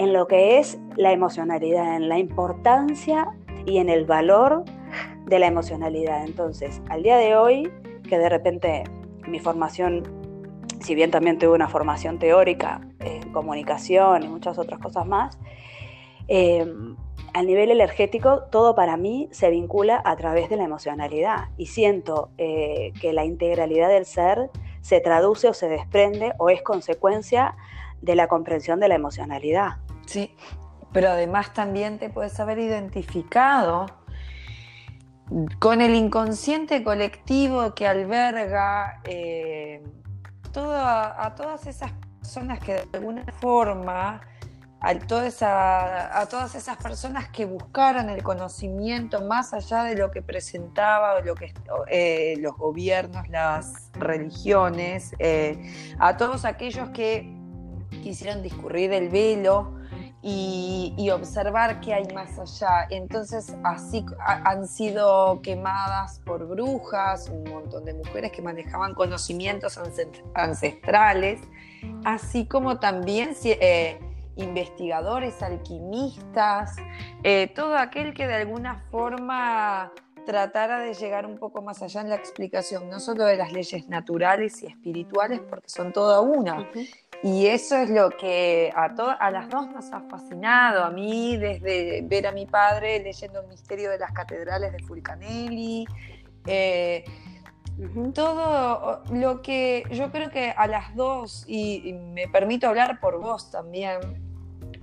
en 0.00 0.14
lo 0.14 0.26
que 0.26 0.58
es 0.58 0.78
la 0.96 1.12
emocionalidad, 1.12 1.94
en 1.94 2.08
la 2.08 2.18
importancia 2.18 3.28
y 3.66 3.76
en 3.76 3.90
el 3.90 4.06
valor 4.06 4.64
de 5.26 5.38
la 5.38 5.46
emocionalidad. 5.46 6.24
Entonces, 6.24 6.80
al 6.88 7.02
día 7.02 7.18
de 7.18 7.36
hoy, 7.36 7.70
que 8.08 8.16
de 8.16 8.30
repente 8.30 8.84
mi 9.28 9.40
formación, 9.40 10.04
si 10.80 10.94
bien 10.94 11.10
también 11.10 11.38
tuve 11.38 11.50
una 11.50 11.68
formación 11.68 12.18
teórica 12.18 12.80
en 13.00 13.30
comunicación 13.30 14.22
y 14.22 14.28
muchas 14.28 14.56
otras 14.56 14.80
cosas 14.80 15.04
más, 15.04 15.38
eh, 16.28 16.64
a 17.34 17.42
nivel 17.42 17.70
energético, 17.70 18.44
todo 18.44 18.74
para 18.74 18.96
mí 18.96 19.28
se 19.32 19.50
vincula 19.50 20.00
a 20.02 20.16
través 20.16 20.48
de 20.48 20.56
la 20.56 20.64
emocionalidad 20.64 21.50
y 21.58 21.66
siento 21.66 22.30
eh, 22.38 22.94
que 23.02 23.12
la 23.12 23.26
integralidad 23.26 23.90
del 23.90 24.06
ser 24.06 24.48
se 24.80 25.00
traduce 25.00 25.46
o 25.46 25.52
se 25.52 25.68
desprende 25.68 26.32
o 26.38 26.48
es 26.48 26.62
consecuencia 26.62 27.54
de 28.00 28.14
la 28.14 28.28
comprensión 28.28 28.80
de 28.80 28.88
la 28.88 28.94
emocionalidad. 28.94 29.76
Sí, 30.10 30.34
pero 30.92 31.10
además 31.10 31.54
también 31.54 32.00
te 32.00 32.10
puedes 32.10 32.40
haber 32.40 32.58
identificado 32.58 33.86
con 35.60 35.80
el 35.80 35.94
inconsciente 35.94 36.82
colectivo 36.82 37.76
que 37.76 37.86
alberga 37.86 39.00
eh, 39.04 39.84
a 40.56 41.32
todas 41.36 41.64
esas 41.68 41.92
personas 42.18 42.58
que 42.58 42.72
de 42.72 42.88
alguna 42.98 43.24
forma 43.40 44.20
a, 44.80 44.90
a 44.90 46.26
todas 46.26 46.54
esas 46.56 46.76
personas 46.78 47.28
que 47.28 47.44
buscaran 47.44 48.10
el 48.10 48.24
conocimiento 48.24 49.24
más 49.26 49.54
allá 49.54 49.84
de 49.84 49.94
lo 49.94 50.10
que 50.10 50.22
presentaba 50.22 51.20
lo 51.20 51.36
que, 51.36 51.54
eh, 51.86 52.34
los 52.40 52.56
gobiernos, 52.56 53.28
las 53.28 53.92
religiones, 53.92 55.12
eh, 55.20 55.94
a 56.00 56.16
todos 56.16 56.44
aquellos 56.44 56.90
que 56.90 57.32
quisieron 58.02 58.42
discurrir 58.42 58.92
el 58.92 59.08
velo 59.08 59.78
y, 60.22 61.10
observar 61.10 61.80
qué 61.80 61.94
hay 61.94 62.06
más 62.14 62.38
allá. 62.38 62.86
Entonces 62.90 63.56
así 63.64 64.04
han 64.20 64.68
sido 64.68 65.40
quemadas 65.42 66.20
por 66.24 66.46
brujas, 66.46 67.28
un 67.28 67.44
montón 67.44 67.84
de 67.84 67.94
mujeres 67.94 68.30
que 68.32 68.42
manejaban 68.42 68.94
conocimientos 68.94 69.78
ancestrales, 70.34 71.40
así 72.04 72.46
como 72.46 72.78
también... 72.78 73.34
Eh, 73.44 73.98
investigadores, 74.36 75.42
alquimistas, 75.42 76.76
eh, 77.22 77.52
todo 77.54 77.76
aquel 77.76 78.14
que 78.14 78.26
de 78.26 78.34
alguna 78.34 78.84
forma 78.90 79.92
tratara 80.30 80.78
de 80.78 80.94
llegar 80.94 81.26
un 81.26 81.38
poco 81.38 81.60
más 81.60 81.82
allá 81.82 82.02
en 82.02 82.08
la 82.08 82.14
explicación, 82.14 82.88
no 82.88 83.00
solo 83.00 83.24
de 83.24 83.36
las 83.36 83.52
leyes 83.52 83.88
naturales 83.88 84.62
y 84.62 84.66
espirituales, 84.66 85.40
porque 85.40 85.68
son 85.68 85.92
toda 85.92 86.20
una. 86.20 86.70
Y 87.24 87.46
eso 87.46 87.76
es 87.76 87.90
lo 87.90 88.10
que 88.10 88.72
a, 88.76 88.84
a 88.84 89.30
las 89.32 89.50
dos 89.50 89.68
nos 89.70 89.92
ha 89.92 90.02
fascinado, 90.02 90.84
a 90.84 90.90
mí 90.90 91.36
desde 91.36 92.02
ver 92.02 92.28
a 92.28 92.32
mi 92.32 92.46
padre 92.46 93.02
leyendo 93.02 93.40
el 93.40 93.48
misterio 93.48 93.90
de 93.90 93.98
las 93.98 94.12
catedrales 94.12 94.72
de 94.72 94.78
Fulcanelli. 94.84 95.84
Eh, 96.46 97.04
todo 98.14 99.02
lo 99.10 99.42
que 99.42 99.82
yo 99.90 100.12
creo 100.12 100.30
que 100.30 100.50
a 100.56 100.68
las 100.68 100.94
dos, 100.94 101.44
y, 101.48 101.92
me 101.92 102.28
permito 102.28 102.68
hablar 102.68 103.00
por 103.00 103.20
vos 103.20 103.50
también, 103.50 103.98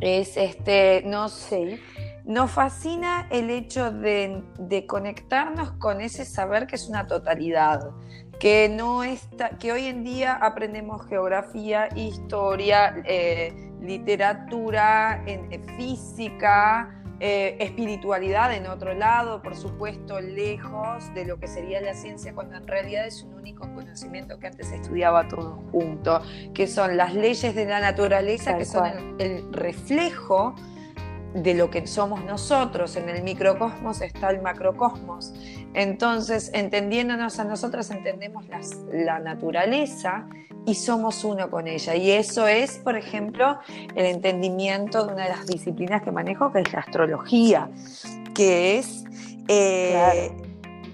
es 0.02 0.36
este, 0.36 1.04
no 1.06 1.30
sé, 1.30 1.80
nos 2.28 2.52
fascina 2.52 3.26
el 3.32 3.50
hecho 3.50 3.92
de, 3.92 4.44
conectarnos 4.86 5.72
con 5.72 6.02
ese 6.02 6.26
saber 6.26 6.68
que 6.68 6.76
es 6.76 6.90
una 6.90 7.08
totalidad, 7.08 7.92
que 8.40 8.70
no 8.70 9.04
está, 9.04 9.50
que 9.58 9.72
hoy 9.72 9.86
en 9.86 10.04
día 10.04 10.34
aprendemos 10.34 11.08
geografía, 11.08 11.90
historia, 11.96 13.02
eh, 13.06 13.72
literatura, 13.82 15.24
física, 15.78 16.98
eh, 17.20 17.58
espiritualidad 17.60 18.54
en 18.54 18.68
otro 18.68 18.94
lado, 18.94 19.42
por 19.42 19.56
supuesto, 19.56 20.22
lejos 20.22 21.12
de 21.16 21.26
lo 21.26 21.40
que 21.40 21.48
sería 21.48 21.82
la 21.82 21.96
ciencia, 21.96 22.36
cuando 22.36 22.58
en 22.58 22.68
realidad 22.68 23.08
es 23.08 23.24
un 23.24 23.34
único 23.34 23.62
conocimiento 23.74 24.38
que 24.38 24.48
antes 24.48 24.68
se 24.68 24.76
estudiaba 24.76 25.28
todo 25.28 25.64
junto, 25.72 26.22
que 26.54 26.68
son 26.68 26.96
las 26.96 27.16
leyes 27.16 27.56
de 27.56 27.66
la 27.66 27.80
naturaleza, 27.80 28.56
que 28.56 28.66
son 28.66 29.16
el, 29.18 29.52
reflejo 29.52 30.54
de 31.44 31.54
lo 31.54 31.70
que 31.70 31.86
somos 31.88 32.24
nosotros. 32.24 32.96
En 32.96 33.10
el 33.10 33.24
microcosmos 33.24 34.02
está 34.02 34.30
el 34.30 34.42
macrocosmos. 34.42 35.34
Entonces, 35.74 36.52
entendiéndonos 36.54 37.40
a 37.40 37.44
nosotros, 37.44 37.90
entendemos 37.92 38.46
la 38.92 39.20
naturaleza 39.20 40.28
y 40.66 40.76
somos 40.76 41.24
uno 41.24 41.50
con 41.50 41.68
ella. 41.68 41.96
Y 41.96 42.12
eso 42.12 42.48
es, 42.48 42.78
por 42.80 42.96
ejemplo, 42.96 43.60
el 43.96 44.06
entendimiento 44.06 45.06
de 45.06 45.14
una 45.14 45.24
de 45.24 45.30
las 45.30 45.48
disciplinas 45.48 46.02
que 46.02 46.12
manejo, 46.12 46.52
que 46.52 46.62
es 46.62 46.74
la 46.74 46.80
astrología, 46.80 47.70
que 48.34 48.78
es 48.78 49.06
eh, 49.48 50.32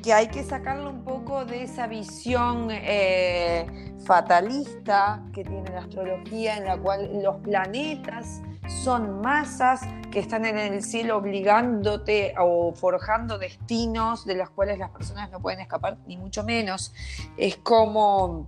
que 0.04 0.14
hay 0.14 0.28
que 0.28 0.44
sacarlo 0.44 0.90
un 0.90 1.04
poco 1.04 1.46
de 1.46 1.64
esa 1.64 1.88
visión 1.88 2.68
eh, 2.70 3.66
fatalista 4.06 5.24
que 5.34 5.44
tiene 5.44 5.72
la 5.72 5.80
astrología, 5.80 6.58
en 6.58 6.66
la 6.66 6.78
cual 6.78 7.24
los 7.24 7.38
planetas 7.38 8.42
son 8.68 9.22
masas 9.22 9.82
que 10.12 10.20
están 10.20 10.46
en 10.46 10.58
el 10.58 10.84
cielo 10.84 11.18
obligándote 11.18 12.36
o 12.40 12.74
forjando 12.74 13.38
destinos 13.38 14.26
de 14.26 14.36
los 14.36 14.50
cuales 14.50 14.78
las 14.80 14.92
personas 14.92 15.30
no 15.32 15.42
pueden 15.42 15.60
escapar, 15.60 15.98
ni 16.06 16.18
mucho 16.18 16.44
menos. 16.44 16.94
Es 17.38 17.58
como 17.58 18.48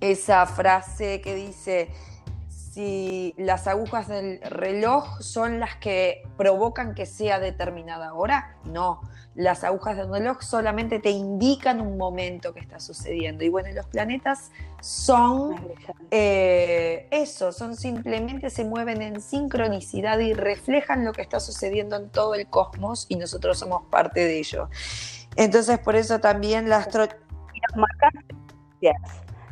esa 0.00 0.46
frase 0.46 1.20
que 1.20 1.34
dice, 1.34 1.90
si 2.48 3.34
las 3.38 3.66
agujas 3.66 4.08
del 4.08 4.40
reloj 4.42 5.20
son 5.20 5.60
las 5.60 5.76
que 5.76 6.22
provocan 6.36 6.94
que 6.94 7.06
sea 7.06 7.38
determinada 7.38 8.14
hora, 8.14 8.56
no. 8.64 9.00
Las 9.34 9.64
agujas 9.64 9.96
del 9.96 10.10
reloj 10.10 10.42
solamente 10.42 11.00
te 11.00 11.10
indican 11.10 11.80
un 11.80 11.96
momento 11.96 12.54
que 12.54 12.60
está 12.60 12.78
sucediendo. 12.78 13.44
Y 13.44 13.48
bueno, 13.48 13.68
los 13.72 13.86
planetas 13.86 14.52
son 14.80 15.56
eh, 16.10 17.08
eso, 17.10 17.50
son 17.50 17.74
simplemente 17.74 18.50
se 18.50 18.64
mueven 18.64 19.02
en 19.02 19.20
sincronicidad 19.20 20.18
y 20.20 20.34
reflejan 20.34 21.04
lo 21.04 21.12
que 21.12 21.22
está 21.22 21.40
sucediendo 21.40 21.96
en 21.96 22.10
todo 22.10 22.34
el 22.34 22.46
cosmos 22.46 23.06
y 23.08 23.16
nosotros 23.16 23.58
somos 23.58 23.82
parte 23.90 24.20
de 24.20 24.38
ello. 24.38 24.68
Entonces, 25.36 25.78
por 25.78 25.96
eso 25.96 26.20
también 26.20 26.68
las 26.68 26.88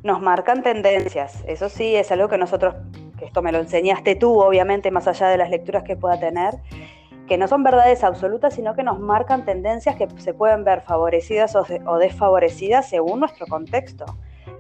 nos 0.03 0.21
marcan 0.21 0.63
tendencias. 0.63 1.43
Eso 1.47 1.69
sí, 1.69 1.95
es 1.95 2.11
algo 2.13 2.29
que 2.29 2.39
nosotros, 2.39 2.75
que 3.19 3.25
esto 3.25 3.43
me 3.43 3.53
lo 3.53 3.59
enseñaste 3.59 4.17
tú, 4.17 4.41
obviamente, 4.41 4.91
más 4.91 5.07
allá 5.07 5.29
de 5.29 5.39
las 5.39 5.51
lecturas 5.51 5.85
que 5.85 5.97
pueda 5.97 6.19
tener, 6.19 6.55
que 7.29 7.39
no 7.39 7.49
son 7.49 7.63
verdades 7.63 8.05
absolutas, 8.05 8.55
sino 8.55 8.75
que 8.75 8.83
nos 8.83 8.99
marcan 8.99 9.45
tendencias 9.45 9.97
que 9.97 10.09
se 10.19 10.35
pueden 10.35 10.65
ver 10.65 10.83
favorecidas 10.83 11.55
o, 11.57 11.99
desfavorecidas 11.99 12.89
según 12.89 13.21
nuestro 13.21 13.47
contexto 13.47 14.05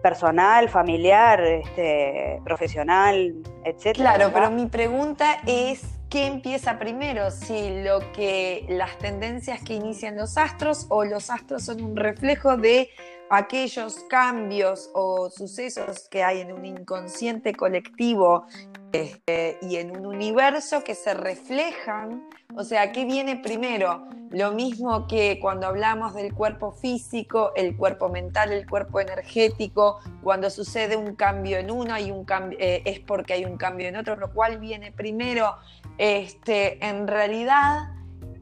personal, 0.02 0.68
familiar, 0.68 1.40
este, 1.40 2.40
profesional, 2.44 3.34
etc. 3.64 3.94
Claro, 3.94 4.30
pero 4.32 4.50
mi 4.50 4.66
pregunta 4.66 5.38
es 5.46 5.91
¿qué 6.12 6.26
empieza 6.26 6.78
primero? 6.78 7.30
Si 7.30 7.82
lo 7.82 8.12
que 8.12 8.66
las 8.68 8.98
tendencias 8.98 9.62
que 9.62 9.72
inician 9.72 10.14
los 10.14 10.36
astros 10.36 10.84
o 10.90 11.06
los 11.06 11.30
astros 11.30 11.64
son 11.64 11.82
un 11.82 11.96
reflejo 11.96 12.58
de 12.58 12.90
aquellos 13.30 14.04
cambios 14.10 14.90
o 14.92 15.30
sucesos 15.30 16.10
que 16.10 16.22
hay 16.22 16.42
en 16.42 16.52
un 16.52 16.66
inconsciente 16.66 17.54
colectivo 17.54 18.44
este, 18.92 19.56
y 19.62 19.76
en 19.76 19.96
un 19.96 20.04
universo 20.04 20.84
que 20.84 20.94
se 20.94 21.14
reflejan, 21.14 22.28
o 22.54 22.62
sea, 22.62 22.92
¿qué 22.92 23.06
viene 23.06 23.36
primero? 23.36 24.06
Lo 24.30 24.52
mismo 24.52 25.06
que 25.06 25.38
cuando 25.40 25.66
hablamos 25.66 26.12
del 26.12 26.34
cuerpo 26.34 26.72
físico, 26.72 27.52
el 27.56 27.74
cuerpo 27.74 28.10
mental, 28.10 28.52
el 28.52 28.68
cuerpo 28.68 29.00
energético, 29.00 30.00
cuando 30.22 30.50
sucede 30.50 30.96
un 30.96 31.16
cambio 31.16 31.56
en 31.56 31.70
uno 31.70 31.94
hay 31.94 32.10
un 32.10 32.26
eh, 32.58 32.82
es 32.84 33.00
porque 33.00 33.32
hay 33.32 33.46
un 33.46 33.56
cambio 33.56 33.88
en 33.88 33.96
otro, 33.96 34.16
lo 34.16 34.30
cual 34.34 34.58
viene 34.58 34.92
primero. 34.92 35.56
Este, 35.98 36.84
en 36.84 37.06
realidad, 37.06 37.90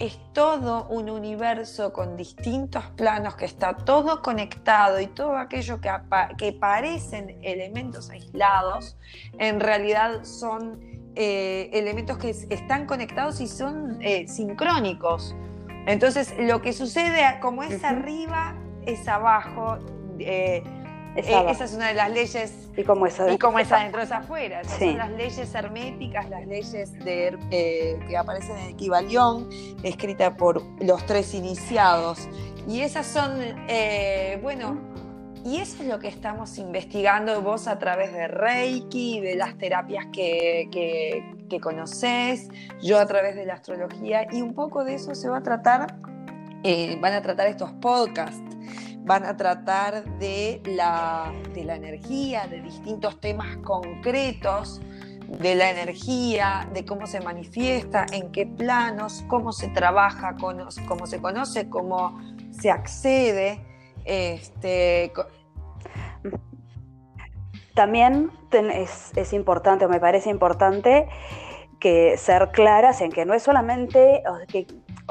es 0.00 0.18
todo 0.32 0.86
un 0.88 1.10
universo 1.10 1.92
con 1.92 2.16
distintos 2.16 2.84
planos 2.96 3.36
que 3.36 3.44
está 3.44 3.76
todo 3.76 4.22
conectado 4.22 4.98
y 4.98 5.06
todo 5.06 5.36
aquello 5.36 5.78
que, 5.80 5.90
que 6.38 6.52
parecen 6.54 7.38
elementos 7.42 8.08
aislados, 8.08 8.96
en 9.38 9.60
realidad 9.60 10.24
son 10.24 10.80
eh, 11.16 11.68
elementos 11.74 12.16
que 12.16 12.30
están 12.30 12.86
conectados 12.86 13.42
y 13.42 13.46
son 13.46 13.98
eh, 14.00 14.26
sincrónicos. 14.26 15.36
Entonces, 15.86 16.34
lo 16.38 16.62
que 16.62 16.72
sucede 16.72 17.38
como 17.40 17.62
es 17.62 17.84
arriba, 17.84 18.54
es 18.86 19.06
abajo. 19.06 19.78
Eh, 20.18 20.62
esa 21.16 21.64
es 21.64 21.74
una 21.74 21.88
de 21.88 21.94
las 21.94 22.10
leyes. 22.10 22.68
Y 22.76 22.84
como 22.84 23.06
es 23.06 23.18
adentro. 23.18 23.34
Y 23.34 23.38
como 23.38 23.58
es 23.58 23.72
adentro, 23.72 24.02
es 24.02 24.12
afuera. 24.12 24.62
Son 24.64 24.96
las 24.96 25.10
leyes 25.10 25.54
herméticas, 25.54 26.28
las 26.28 26.46
leyes 26.46 26.92
de, 27.04 27.38
eh, 27.50 27.98
que 28.08 28.16
aparecen 28.16 28.56
en 28.58 28.70
Equivalión, 28.70 29.48
escrita 29.82 30.36
por 30.36 30.62
los 30.80 31.04
tres 31.06 31.34
iniciados. 31.34 32.28
Y 32.68 32.80
esas 32.80 33.06
son, 33.06 33.32
eh, 33.68 34.38
bueno, 34.42 34.78
y 35.44 35.58
eso 35.58 35.82
es 35.82 35.88
lo 35.88 35.98
que 35.98 36.08
estamos 36.08 36.58
investigando 36.58 37.40
vos 37.40 37.66
a 37.66 37.78
través 37.78 38.12
de 38.12 38.28
Reiki, 38.28 39.20
de 39.20 39.36
las 39.36 39.56
terapias 39.56 40.06
que, 40.12 40.68
que, 40.70 41.24
que 41.48 41.60
conoces, 41.60 42.48
yo 42.82 42.98
a 42.98 43.06
través 43.06 43.34
de 43.36 43.46
la 43.46 43.54
astrología, 43.54 44.26
y 44.30 44.42
un 44.42 44.54
poco 44.54 44.84
de 44.84 44.96
eso 44.96 45.14
se 45.14 45.28
va 45.30 45.38
a 45.38 45.42
tratar, 45.42 45.96
eh, 46.62 46.98
van 47.00 47.14
a 47.14 47.22
tratar 47.22 47.46
estos 47.46 47.72
podcasts 47.72 48.50
van 49.04 49.24
a 49.24 49.36
tratar 49.36 50.04
de 50.18 50.62
la, 50.64 51.32
de 51.54 51.64
la 51.64 51.76
energía, 51.76 52.46
de 52.46 52.60
distintos 52.60 53.20
temas 53.20 53.56
concretos, 53.58 54.80
de 55.26 55.54
la 55.54 55.70
energía, 55.70 56.68
de 56.72 56.84
cómo 56.84 57.06
se 57.06 57.20
manifiesta, 57.20 58.06
en 58.12 58.32
qué 58.32 58.46
planos, 58.46 59.24
cómo 59.28 59.52
se 59.52 59.68
trabaja, 59.68 60.36
cómo 60.36 60.70
se 61.06 61.20
conoce, 61.20 61.68
cómo 61.68 62.20
se 62.50 62.70
accede. 62.70 63.64
Este, 64.04 65.12
también 67.74 68.30
es, 68.52 69.12
es, 69.16 69.32
importante, 69.32 69.84
o 69.84 69.88
me 69.88 70.00
parece 70.00 70.30
importante, 70.30 71.08
que 71.78 72.16
ser 72.18 72.50
claras 72.50 73.00
en 73.00 73.10
que 73.10 73.24
no 73.24 73.32
es 73.32 73.42
solamente 73.42 74.22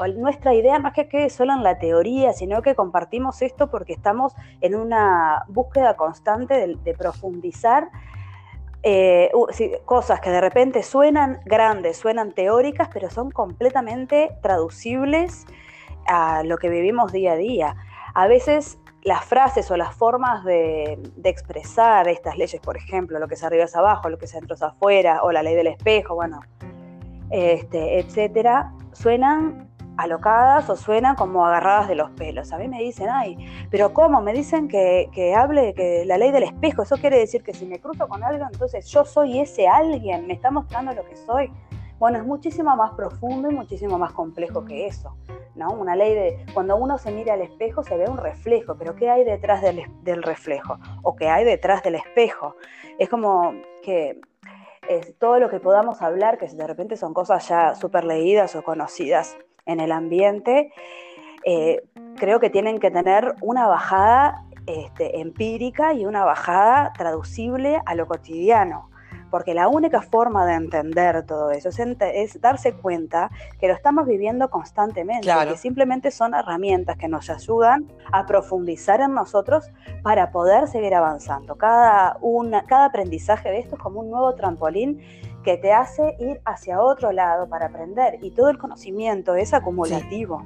nuestra 0.08 0.54
idea 0.54 0.78
no 0.78 0.88
es 0.88 0.94
que 0.94 1.08
quede 1.08 1.30
solo 1.30 1.52
en 1.52 1.62
la 1.62 1.78
teoría, 1.78 2.32
sino 2.32 2.62
que 2.62 2.74
compartimos 2.74 3.42
esto 3.42 3.70
porque 3.70 3.92
estamos 3.92 4.34
en 4.60 4.74
una 4.74 5.44
búsqueda 5.48 5.96
constante 5.96 6.76
de, 6.76 6.94
profundizar 6.94 7.90
eh, 8.82 9.30
cosas 9.84 10.20
que 10.20 10.30
de 10.30 10.40
repente 10.40 10.82
suenan 10.82 11.40
grandes, 11.44 11.98
suenan 11.98 12.32
teóricas, 12.32 12.88
pero 12.92 13.10
son 13.10 13.30
completamente 13.30 14.30
traducibles 14.42 15.46
a 16.06 16.42
lo 16.44 16.56
que 16.58 16.68
vivimos 16.68 17.12
día 17.12 17.32
a 17.32 17.36
día. 17.36 17.76
A 18.14 18.26
veces 18.26 18.78
las 19.02 19.24
frases 19.24 19.70
o 19.70 19.76
las 19.76 19.94
formas 19.94 20.44
de, 20.44 20.98
expresar 21.24 22.08
estas 22.08 22.36
leyes, 22.36 22.60
por 22.60 22.76
ejemplo, 22.76 23.18
lo 23.18 23.28
que 23.28 23.34
es 23.34 23.44
arriba 23.44 23.64
es 23.64 23.76
abajo, 23.76 24.08
lo 24.08 24.18
que 24.18 24.26
es 24.26 24.30
centro 24.30 24.54
es 24.54 24.62
afuera, 24.62 25.22
o 25.22 25.32
la 25.32 25.42
ley 25.42 25.54
del 25.54 25.68
espejo, 25.68 26.14
bueno, 26.14 26.40
este, 27.30 27.98
etcétera, 28.00 28.72
suenan 28.92 29.69
alocadas 30.02 30.68
o 30.70 30.76
suenan 30.76 31.16
como 31.16 31.46
agarradas 31.46 31.88
de 31.88 31.94
los 31.94 32.10
pelos. 32.10 32.52
A 32.52 32.58
mí 32.58 32.68
me 32.68 32.80
dicen, 32.80 33.08
ay, 33.10 33.36
pero 33.70 33.92
¿cómo? 33.92 34.20
Me 34.20 34.32
dicen 34.32 34.68
que, 34.68 35.08
que 35.12 35.34
hable 35.34 35.74
que 35.74 36.04
la 36.06 36.18
ley 36.18 36.30
del 36.30 36.44
espejo. 36.44 36.82
Eso 36.82 36.96
quiere 36.96 37.18
decir 37.18 37.42
que 37.42 37.54
si 37.54 37.66
me 37.66 37.80
cruzo 37.80 38.08
con 38.08 38.22
algo, 38.24 38.46
entonces 38.50 38.86
yo 38.88 39.04
soy 39.04 39.40
ese 39.40 39.68
alguien, 39.68 40.26
me 40.26 40.34
está 40.34 40.50
mostrando 40.50 40.92
lo 40.92 41.04
que 41.04 41.16
soy. 41.16 41.52
Bueno, 41.98 42.18
es 42.18 42.24
muchísimo 42.24 42.74
más 42.76 42.92
profundo 42.92 43.50
y 43.50 43.54
muchísimo 43.54 43.98
más 43.98 44.12
complejo 44.12 44.64
que 44.64 44.86
eso. 44.86 45.14
¿no? 45.54 45.68
Una 45.72 45.94
ley 45.94 46.14
de, 46.14 46.46
cuando 46.54 46.76
uno 46.76 46.96
se 46.96 47.12
mira 47.12 47.34
al 47.34 47.42
espejo 47.42 47.82
se 47.82 47.96
ve 47.96 48.08
un 48.08 48.16
reflejo, 48.16 48.76
pero 48.78 48.96
¿qué 48.96 49.10
hay 49.10 49.24
detrás 49.24 49.60
del, 49.60 49.82
del 50.02 50.22
reflejo? 50.22 50.78
¿O 51.02 51.14
qué 51.14 51.28
hay 51.28 51.44
detrás 51.44 51.82
del 51.82 51.96
espejo? 51.96 52.56
Es 52.98 53.08
como 53.08 53.52
que 53.82 54.20
es 54.88 55.16
todo 55.18 55.38
lo 55.38 55.50
que 55.50 55.60
podamos 55.60 56.02
hablar, 56.02 56.38
que 56.38 56.46
de 56.46 56.66
repente 56.66 56.96
son 56.96 57.14
cosas 57.14 57.46
ya 57.48 57.74
súper 57.74 58.04
leídas 58.04 58.56
o 58.56 58.62
conocidas 58.62 59.36
en 59.70 59.80
el 59.80 59.92
ambiente, 59.92 60.72
eh, 61.44 61.82
creo 62.16 62.40
que 62.40 62.50
tienen 62.50 62.78
que 62.78 62.90
tener 62.90 63.34
una 63.40 63.66
bajada 63.66 64.44
este, 64.66 65.20
empírica 65.20 65.94
y 65.94 66.04
una 66.06 66.24
bajada 66.24 66.92
traducible 66.96 67.80
a 67.86 67.94
lo 67.94 68.06
cotidiano. 68.06 68.90
Porque 69.30 69.54
la 69.54 69.68
única 69.68 70.02
forma 70.02 70.44
de 70.44 70.54
entender 70.54 71.24
todo 71.24 71.52
eso 71.52 71.68
es, 71.68 72.40
darse 72.40 72.72
cuenta 72.74 73.30
que 73.60 73.68
lo 73.68 73.74
estamos 73.74 74.06
viviendo 74.06 74.50
constantemente, 74.50 75.28
que 75.48 75.56
simplemente 75.56 76.10
son 76.10 76.34
herramientas 76.34 76.96
que 76.96 77.06
nos 77.06 77.30
ayudan 77.30 77.86
a 78.10 78.26
profundizar 78.26 79.00
en 79.00 79.14
nosotros 79.14 79.70
para 80.02 80.32
poder 80.32 80.66
seguir 80.66 80.96
avanzando. 80.96 81.56
Cada, 81.56 82.16
una, 82.20 82.64
cada 82.64 82.86
aprendizaje 82.86 83.50
de 83.50 83.60
esto 83.60 83.76
es 83.76 83.80
como 83.80 84.00
un 84.00 84.10
nuevo 84.10 84.34
trampolín 84.34 85.00
que 85.42 85.56
te 85.56 85.72
hace 85.72 86.16
ir 86.18 86.40
hacia 86.44 86.80
otro 86.80 87.12
lado 87.12 87.48
para 87.48 87.66
aprender. 87.66 88.18
Y 88.22 88.30
todo 88.32 88.50
el 88.50 88.58
conocimiento 88.58 89.34
es 89.34 89.54
acumulativo. 89.54 90.42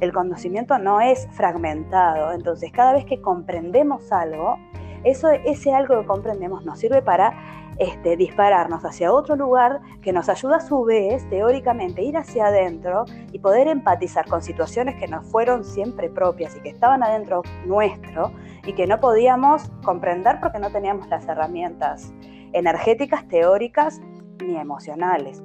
El 0.00 0.12
conocimiento 0.12 0.78
no 0.78 1.00
es 1.00 1.26
fragmentado, 1.32 2.32
entonces 2.32 2.70
cada 2.70 2.92
vez 2.92 3.04
que 3.04 3.20
comprendemos 3.20 4.12
algo, 4.12 4.56
eso, 5.02 5.28
ese 5.28 5.74
algo 5.74 6.00
que 6.00 6.06
comprendemos 6.06 6.64
nos 6.64 6.78
sirve 6.78 7.02
para 7.02 7.32
este, 7.78 8.16
dispararnos 8.16 8.84
hacia 8.84 9.12
otro 9.12 9.36
lugar 9.36 9.80
que 10.02 10.12
nos 10.12 10.28
ayuda 10.28 10.56
a 10.56 10.60
su 10.60 10.84
vez, 10.84 11.28
teóricamente, 11.30 12.02
ir 12.02 12.16
hacia 12.16 12.46
adentro 12.46 13.04
y 13.32 13.38
poder 13.38 13.68
empatizar 13.68 14.28
con 14.28 14.42
situaciones 14.42 14.96
que 14.96 15.06
nos 15.06 15.26
fueron 15.26 15.64
siempre 15.64 16.08
propias 16.08 16.56
y 16.56 16.60
que 16.60 16.70
estaban 16.70 17.02
adentro 17.02 17.42
nuestro 17.66 18.32
y 18.64 18.72
que 18.72 18.86
no 18.86 18.98
podíamos 18.98 19.70
comprender 19.84 20.38
porque 20.40 20.58
no 20.58 20.70
teníamos 20.70 21.08
las 21.08 21.26
herramientas 21.28 22.12
energéticas, 22.52 23.26
teóricas 23.28 24.00
ni 24.44 24.56
emocionales. 24.56 25.42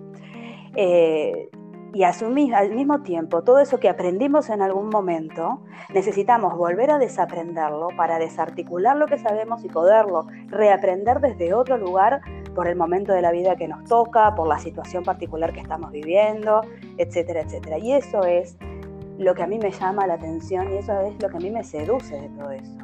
Eh, 0.75 1.49
y 1.93 2.03
asumir 2.03 2.56
al 2.56 2.71
mismo 2.71 3.03
tiempo 3.03 3.43
todo 3.43 3.60
eso 3.60 3.79
que 3.79 3.88
aprendimos 3.88 4.49
en 4.49 4.63
algún 4.63 4.89
momento, 4.89 5.62
necesitamos 5.93 6.58
volver 6.58 6.89
a 6.89 6.97
desaprenderlo 6.97 7.89
para 7.95 8.17
desarticular 8.17 8.97
lo 8.97 9.06
que 9.06 9.19
sabemos 9.19 9.63
y 9.63 9.69
poderlo 9.69 10.25
reaprender 10.47 11.19
desde 11.19 11.53
otro 11.53 11.77
lugar 11.77 12.21
por 12.56 12.67
el 12.67 12.75
momento 12.75 13.13
de 13.13 13.21
la 13.21 13.32
vida 13.32 13.56
que 13.56 13.67
nos 13.67 13.84
toca, 13.84 14.34
por 14.34 14.47
la 14.47 14.58
situación 14.58 15.03
particular 15.03 15.53
que 15.53 15.60
estamos 15.60 15.91
viviendo, 15.91 16.62
etcétera, 16.97 17.41
etcétera. 17.41 17.77
Y 17.77 17.93
eso 17.93 18.23
es 18.23 18.58
lo 19.19 19.36
que 19.36 19.43
a 19.43 19.47
mí 19.47 19.60
me 19.60 19.69
llama 19.69 20.08
la 20.08 20.15
atención 20.15 20.73
y 20.73 20.77
eso 20.77 20.99
es 21.01 21.21
lo 21.21 21.29
que 21.29 21.38
a 21.38 21.39
mí 21.39 21.51
me 21.51 21.63
seduce 21.63 22.19
de 22.19 22.29
todo 22.29 22.51
eso. 22.51 22.77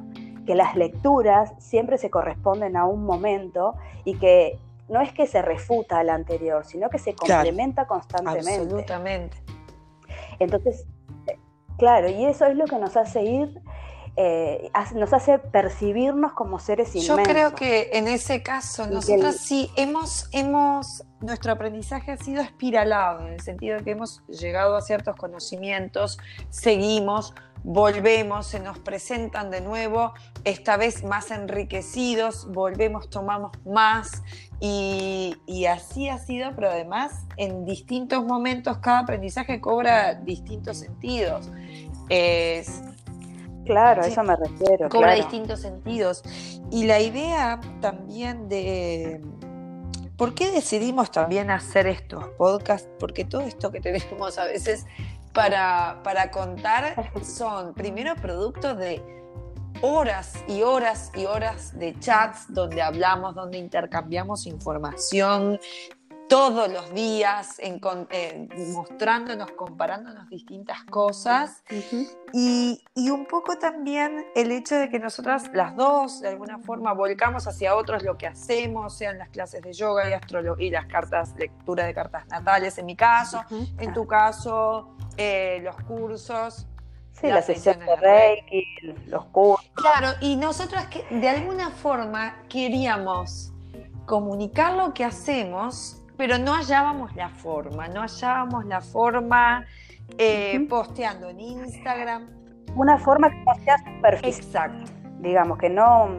Que 0.45 0.53
las 0.53 0.75
lecturas 0.75 1.53
siempre 1.57 1.97
se 1.97 2.11
corresponden 2.11 2.77
a 2.77 2.85
un 2.85 3.05
momento 3.05 3.73
y 4.05 4.15
que 4.15 4.59
no 4.89 5.01
es 5.01 5.13
que 5.13 5.27
se 5.27 5.41
refuta 5.41 5.99
al 5.99 6.09
anterior, 6.09 6.65
sino 6.65 6.89
que 6.89 6.99
se 6.99 7.13
complementa 7.13 7.85
constantemente. 7.85 8.61
Absolutamente. 8.61 9.37
Entonces, 10.39 10.85
claro, 11.77 12.09
y 12.09 12.25
eso 12.25 12.45
es 12.45 12.55
lo 12.55 12.65
que 12.65 12.77
nos 12.77 12.97
hace 12.97 13.23
ir, 13.23 13.61
eh, 14.15 14.69
nos 14.95 15.13
hace 15.13 15.39
percibirnos 15.39 16.33
como 16.33 16.59
seres 16.59 16.95
inmensos. 16.95 17.17
Yo 17.17 17.23
creo 17.23 17.55
que 17.55 17.91
en 17.93 18.07
ese 18.07 18.41
caso, 18.41 18.87
nosotros 18.87 19.37
sí 19.37 19.69
hemos, 19.75 20.27
hemos, 20.31 21.03
nuestro 21.21 21.51
aprendizaje 21.53 22.11
ha 22.11 22.17
sido 22.17 22.41
espiralado, 22.41 23.27
en 23.27 23.33
el 23.33 23.41
sentido 23.41 23.77
de 23.77 23.83
que 23.83 23.91
hemos 23.91 24.25
llegado 24.27 24.75
a 24.75 24.81
ciertos 24.81 25.15
conocimientos, 25.15 26.17
seguimos, 26.49 27.33
volvemos, 27.63 28.47
se 28.47 28.59
nos 28.59 28.79
presentan 28.79 29.51
de 29.51 29.61
nuevo, 29.61 30.13
esta 30.43 30.77
vez 30.77 31.03
más 31.03 31.31
enriquecidos, 31.31 32.47
volvemos, 32.51 33.09
tomamos 33.09 33.51
más 33.65 34.23
y, 34.59 35.65
así 35.65 36.09
ha 36.09 36.17
sido, 36.17 36.53
pero 36.55 36.69
además 36.69 37.25
en 37.37 37.65
distintos 37.65 38.25
momentos 38.25 38.77
cada 38.79 38.99
aprendizaje 38.99 39.61
cobra 39.61 40.15
distintos 40.15 40.77
sentidos. 40.77 41.49
claro, 43.65 44.03
a 44.03 44.07
eso 44.07 44.23
me 44.23 44.35
refiero. 44.35 44.89
Cobra 44.89 45.15
distintos 45.15 45.61
sentidos. 45.61 46.23
Y 46.71 46.85
la 46.85 46.99
idea 46.99 47.59
también 47.81 48.49
de... 48.49 49.21
¿Por 50.17 50.33
qué 50.33 50.51
decidimos 50.51 51.11
también 51.11 51.49
hacer 51.49 51.87
estos 51.87 52.27
podcasts? 52.37 52.89
Porque 52.99 53.23
todo 53.23 53.41
esto 53.41 53.71
que 53.71 53.79
tenemos 53.79 54.37
a 54.37 54.43
veces 54.43 54.85
para, 55.33 56.01
para 56.03 56.31
contar 56.31 57.11
son 57.23 57.73
primero 57.73 58.15
productos 58.15 58.77
de 58.77 59.01
horas 59.81 60.33
y 60.47 60.61
horas 60.61 61.11
y 61.15 61.25
horas 61.25 61.77
de 61.77 61.97
chats 61.99 62.53
donde 62.53 62.81
hablamos, 62.81 63.35
donde 63.35 63.57
intercambiamos 63.57 64.45
información 64.45 65.59
todos 66.29 66.71
los 66.71 66.93
días, 66.93 67.57
en, 67.57 67.81
eh, 68.11 68.47
mostrándonos, 68.71 69.51
comparándonos 69.51 70.29
distintas 70.29 70.83
cosas. 70.83 71.63
y, 72.31 72.81
y, 72.93 73.09
un 73.09 73.25
poco 73.25 73.57
también 73.57 74.27
el 74.35 74.51
hecho 74.51 74.75
de 74.75 74.89
que 74.89 74.99
nosotras 74.99 75.49
las 75.53 75.75
dos, 75.75 76.21
de 76.21 76.29
alguna 76.29 76.59
forma, 76.59 76.93
volcamos 76.93 77.47
hacia 77.47 77.75
otros 77.75 78.03
lo 78.03 78.17
que 78.17 78.27
hacemos, 78.27 78.95
sean 78.95 79.17
las 79.17 79.29
clases 79.29 79.61
de 79.63 79.73
yoga 79.73 80.07
y 80.07 80.13
astrología 80.13 80.67
y 80.67 80.69
las 80.69 80.85
cartas, 80.85 81.33
lectura 81.35 81.85
de 81.85 81.93
cartas 81.95 82.27
natales, 82.27 82.77
en 82.77 82.85
mi 82.85 82.95
caso, 82.95 83.43
en 83.79 83.91
tu 83.93 84.05
caso, 84.05 84.95
eh, 85.17 85.59
los 85.63 85.75
cursos. 85.77 86.67
Sí, 87.11 87.27
las 87.27 87.47
sesiones 87.47 87.85
de 87.85 87.95
Reiki, 87.97 88.63
los 89.07 89.25
cursos. 89.25 89.69
Claro, 89.73 90.15
y 90.21 90.35
nosotros 90.35 90.85
que 90.85 91.03
de 91.09 91.27
alguna 91.27 91.71
forma 91.71 92.43
queríamos 92.47 93.51
comunicar 94.05 94.73
lo 94.73 94.93
que 94.93 95.03
hacemos, 95.03 95.98
pero 96.19 96.37
no 96.37 96.53
hallábamos 96.53 97.15
la 97.15 97.29
forma, 97.29 97.87
no 97.87 98.01
hallábamos 98.01 98.65
la 98.65 98.81
forma 98.81 99.65
eh, 100.17 100.67
posteando 100.69 101.29
en 101.29 101.39
Instagram. 101.39 102.27
Una 102.75 102.97
forma 102.97 103.29
que 103.29 103.37
no 103.37 103.55
sea 103.63 103.77
superficial. 103.77 104.81
Exacto. 104.81 105.09
Digamos, 105.21 105.57
que 105.57 105.69
no 105.69 106.09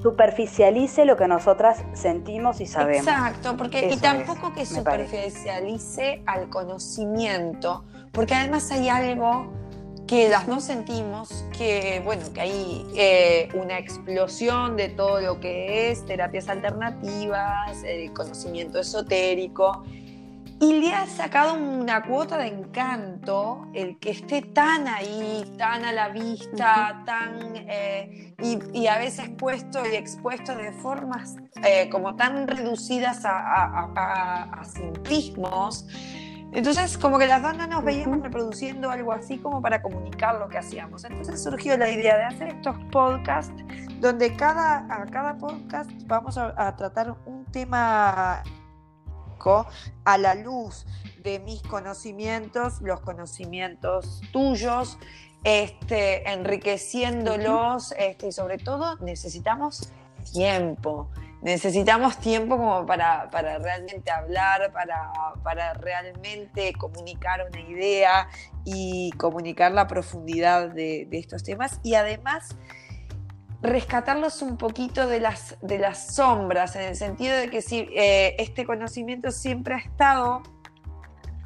superficialice 0.00 1.06
lo 1.06 1.16
que 1.16 1.26
nosotras 1.26 1.84
sentimos 1.92 2.60
y 2.60 2.66
sabemos. 2.66 3.08
Exacto, 3.08 3.56
porque 3.56 3.90
y 3.92 3.96
tampoco 3.96 4.52
que 4.52 4.64
superficialice 4.64 6.22
al 6.26 6.48
conocimiento, 6.48 7.84
porque 8.12 8.34
además 8.36 8.70
hay 8.70 8.90
algo 8.90 9.52
que 10.06 10.28
las 10.28 10.48
no 10.48 10.60
sentimos, 10.60 11.44
que 11.56 12.02
bueno, 12.04 12.22
que 12.34 12.40
hay 12.40 12.86
eh, 12.94 13.48
una 13.54 13.78
explosión 13.78 14.76
de 14.76 14.88
todo 14.90 15.20
lo 15.20 15.40
que 15.40 15.90
es 15.90 16.04
terapias 16.04 16.48
alternativas, 16.48 17.82
el 17.84 18.12
conocimiento 18.12 18.80
esotérico, 18.80 19.84
Y 20.60 20.80
le 20.80 20.94
ha 20.94 21.06
sacado 21.06 21.54
una 21.54 22.04
cuota 22.04 22.38
de 22.38 22.46
encanto 22.46 23.66
el 23.74 23.98
que 23.98 24.10
esté 24.10 24.40
tan 24.40 24.86
ahí, 24.86 25.44
tan 25.58 25.84
a 25.84 25.92
la 25.92 26.10
vista, 26.10 27.02
tan 27.04 27.56
eh, 27.56 28.34
y, 28.72 28.86
a 28.86 28.98
veces 28.98 29.30
puesto 29.36 29.84
y 29.84 29.96
expuesto 29.96 30.54
de 30.54 30.70
formas 30.72 31.36
eh, 31.64 31.88
como 31.90 32.14
tan 32.14 32.46
reducidas 32.46 33.24
a, 33.24 34.50
a 34.60 34.64
simplismos 34.64 35.86
entonces, 36.54 36.96
como 36.96 37.18
que 37.18 37.26
las 37.26 37.42
dos 37.42 37.56
no 37.56 37.66
nos 37.66 37.82
veíamos 37.82 38.22
reproduciendo 38.22 38.88
algo 38.88 39.12
así 39.12 39.38
como 39.38 39.60
para 39.60 39.82
comunicar 39.82 40.36
lo 40.36 40.48
que 40.48 40.58
hacíamos. 40.58 41.04
Entonces 41.04 41.42
surgió 41.42 41.76
la 41.76 41.90
idea 41.90 42.16
de 42.16 42.24
hacer 42.24 42.48
estos 42.48 42.76
podcasts 42.92 43.64
donde 44.00 44.36
cada, 44.36 44.86
a 44.88 45.04
cada 45.06 45.36
podcast 45.36 45.90
vamos 46.06 46.38
a, 46.38 46.76
tratar 46.76 47.16
un 47.26 47.44
tema 47.46 48.42
a 50.04 50.18
la 50.18 50.34
luz 50.34 50.86
de 51.22 51.38
mis 51.40 51.60
conocimientos, 51.62 52.80
los 52.80 53.00
conocimientos 53.00 54.22
tuyos, 54.32 54.98
este, 55.42 56.30
enriqueciéndolos, 56.30 57.92
este, 57.98 58.28
y 58.28 58.32
sobre 58.32 58.58
todo 58.58 58.96
necesitamos 59.00 59.92
tiempo 60.32 61.10
necesitamos 61.44 62.16
tiempo 62.18 62.56
como 62.56 62.86
para, 62.86 63.28
realmente 63.58 64.10
hablar, 64.10 64.72
para, 64.72 65.74
realmente 65.74 66.72
comunicar 66.72 67.46
una 67.48 67.60
idea 67.60 68.28
y 68.64 69.12
comunicar 69.12 69.70
la 69.72 69.86
profundidad 69.86 70.70
de, 70.70 71.06
estos 71.12 71.44
temas 71.44 71.80
y 71.82 71.94
además 71.94 72.56
rescatarlos 73.60 74.40
un 74.42 74.56
poquito 74.56 75.06
de 75.06 75.20
las, 75.20 75.56
de 75.60 75.78
las 75.78 76.14
sombras, 76.14 76.76
en 76.76 76.82
el 76.82 76.96
sentido 76.96 77.36
de 77.36 77.50
que 77.50 77.60
si, 77.60 77.88
eh, 77.94 78.36
este 78.38 78.64
conocimiento 78.64 79.30
siempre 79.30 79.74
ha 79.74 79.78
estado 79.78 80.42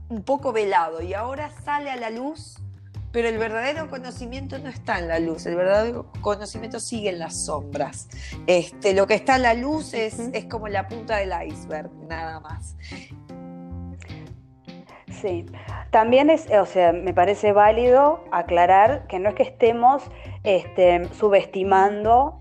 un 0.09 0.23
poco 0.23 0.53
velado 0.53 1.03
y 1.03 1.15
ahora 1.15 1.51
sale 1.65 1.91
a 1.91 1.97
la 1.97 2.11
luz 2.11 2.57
pero 3.13 3.29
el 3.29 3.39
verdadero 3.39 3.89
conocimiento 3.89 4.59
no 4.59 4.69
está 4.69 4.99
en 4.99 5.09
la 5.09 5.19
luz, 5.19 5.47
el 5.47 5.57
verdadero 5.57 6.11
conocimiento 6.21 6.81
sigue 6.81 7.11
en 7.11 7.19
las 7.19 7.47
sombras. 7.47 8.09
Este, 8.47 8.95
lo 8.95 9.07
que 9.07 9.15
está 9.15 9.37
en 9.37 9.43
la 9.43 9.55
luz 9.55 9.95
es, 9.95 10.19
es 10.33 10.45
como 10.45 10.69
la 10.69 10.89
punta 10.89 11.17
del 11.17 11.33
iceberg, 11.49 11.91
nada 12.09 12.41
más. 12.41 12.77
Sí, 15.21 15.47
también 15.91 16.31
es, 16.31 16.49
o 16.51 16.67
sea, 16.67 16.93
me 16.93 17.13
parece 17.13 17.53
válido 17.53 18.23
aclarar 18.31 19.07
que 19.09 19.19
no 19.19 19.31
es 19.31 19.35
que 19.35 19.43
estemos 19.43 20.05
este, 20.45 21.09
subestimando 21.15 22.41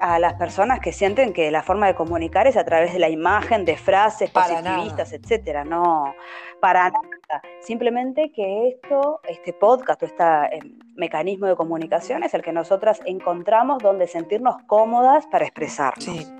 a 0.00 0.18
las 0.18 0.34
personas 0.34 0.80
que 0.80 0.92
sienten 0.92 1.32
que 1.32 1.50
la 1.50 1.62
forma 1.62 1.86
de 1.86 1.94
comunicar 1.94 2.46
es 2.46 2.56
a 2.56 2.64
través 2.64 2.92
de 2.92 2.98
la 2.98 3.08
imagen, 3.08 3.64
de 3.64 3.76
frases 3.76 4.30
positivistas, 4.30 5.12
etcétera. 5.12 5.64
No, 5.64 6.14
para 6.60 6.90
nada. 6.90 7.00
Simplemente 7.60 8.30
que 8.32 8.68
esto, 8.68 9.20
este 9.28 9.52
podcast 9.52 10.02
o 10.02 10.06
este 10.06 10.24
mecanismo 10.94 11.46
de 11.46 11.56
comunicación 11.56 12.22
es 12.22 12.34
el 12.34 12.42
que 12.42 12.52
nosotras 12.52 13.00
encontramos 13.06 13.82
donde 13.82 14.06
sentirnos 14.06 14.56
cómodas 14.66 15.26
para 15.26 15.44
expresarnos. 15.44 16.32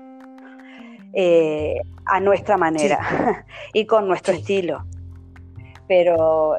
Eh, 1.13 1.79
a 2.05 2.19
nuestra 2.19 2.57
manera 2.57 3.45
y 3.73 3.85
con 3.85 4.07
nuestro 4.07 4.33
estilo. 4.33 4.85
Pero 5.87 6.55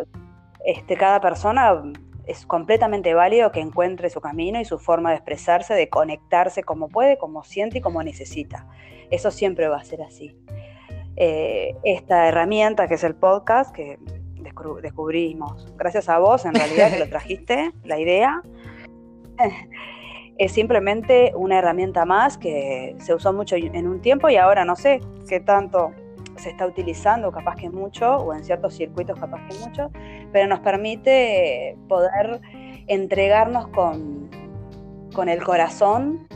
este, 0.64 0.96
cada 0.96 1.20
persona 1.20 1.82
es 2.26 2.46
completamente 2.46 3.14
válido 3.14 3.52
que 3.52 3.60
encuentre 3.60 4.10
su 4.10 4.20
camino 4.20 4.60
y 4.60 4.64
su 4.64 4.78
forma 4.78 5.10
de 5.10 5.16
expresarse, 5.16 5.74
de 5.74 5.88
conectarse 5.88 6.62
como 6.62 6.88
puede, 6.88 7.18
como 7.18 7.44
siente 7.44 7.78
y 7.78 7.80
como 7.80 8.02
necesita. 8.02 8.66
Eso 9.10 9.30
siempre 9.30 9.68
va 9.68 9.76
a 9.76 9.84
ser 9.84 10.02
así. 10.02 10.36
Eh, 11.16 11.74
esta 11.82 12.28
herramienta 12.28 12.88
que 12.88 12.94
es 12.94 13.04
el 13.04 13.14
podcast, 13.14 13.74
que 13.74 13.98
descubrimos 14.82 15.72
gracias 15.76 16.08
a 16.08 16.18
vos, 16.18 16.44
en 16.44 16.54
realidad, 16.54 16.90
que 16.92 16.98
lo 16.98 17.08
trajiste, 17.10 17.72
la 17.84 17.98
idea, 17.98 18.42
es 20.38 20.52
simplemente 20.52 21.32
una 21.34 21.58
herramienta 21.58 22.04
más 22.04 22.36
que 22.36 22.94
se 22.98 23.14
usó 23.14 23.32
mucho 23.32 23.56
en 23.56 23.88
un 23.88 24.00
tiempo 24.00 24.28
y 24.28 24.36
ahora 24.36 24.64
no 24.64 24.76
sé 24.76 25.00
qué 25.28 25.40
tanto 25.40 25.92
se 26.36 26.50
está 26.50 26.66
utilizando, 26.66 27.32
capaz 27.32 27.56
que 27.56 27.70
mucho, 27.70 28.16
o 28.16 28.34
en 28.34 28.44
ciertos 28.44 28.74
circuitos 28.74 29.18
capaz 29.18 29.40
que 29.48 29.58
mucho, 29.58 29.90
pero 30.32 30.46
nos 30.46 30.60
permite 30.60 31.76
poder 31.88 32.40
entregarnos 32.86 33.68
con, 33.68 34.30
con 35.14 35.28
el 35.28 35.42
corazón 35.42 36.28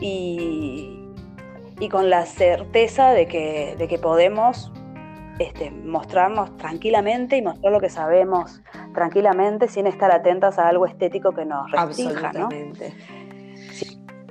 y, 0.00 0.93
y, 1.80 1.88
con 1.88 2.10
la 2.10 2.26
certeza 2.26 3.10
de 3.10 3.26
que, 3.26 3.74
de 3.78 3.88
que 3.88 3.98
podemos 3.98 4.72
este, 5.38 5.70
mostrarnos 5.70 6.56
tranquilamente 6.56 7.36
y 7.36 7.42
mostrar 7.42 7.72
lo 7.72 7.80
que 7.80 7.90
sabemos 7.90 8.62
tranquilamente 8.94 9.68
sin 9.68 9.86
estar 9.86 10.12
atentas 10.12 10.58
a 10.58 10.68
algo 10.68 10.86
estético 10.86 11.32
que 11.32 11.44
nos 11.44 11.70
restrinja, 11.70 12.28
Absolutamente. 12.28 12.94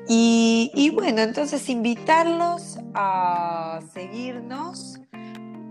Y, 0.07 0.91
bueno, 0.93 1.21
entonces 1.21 1.69
invitarlos 1.69 2.77
a 2.93 3.79
seguirnos, 3.93 4.99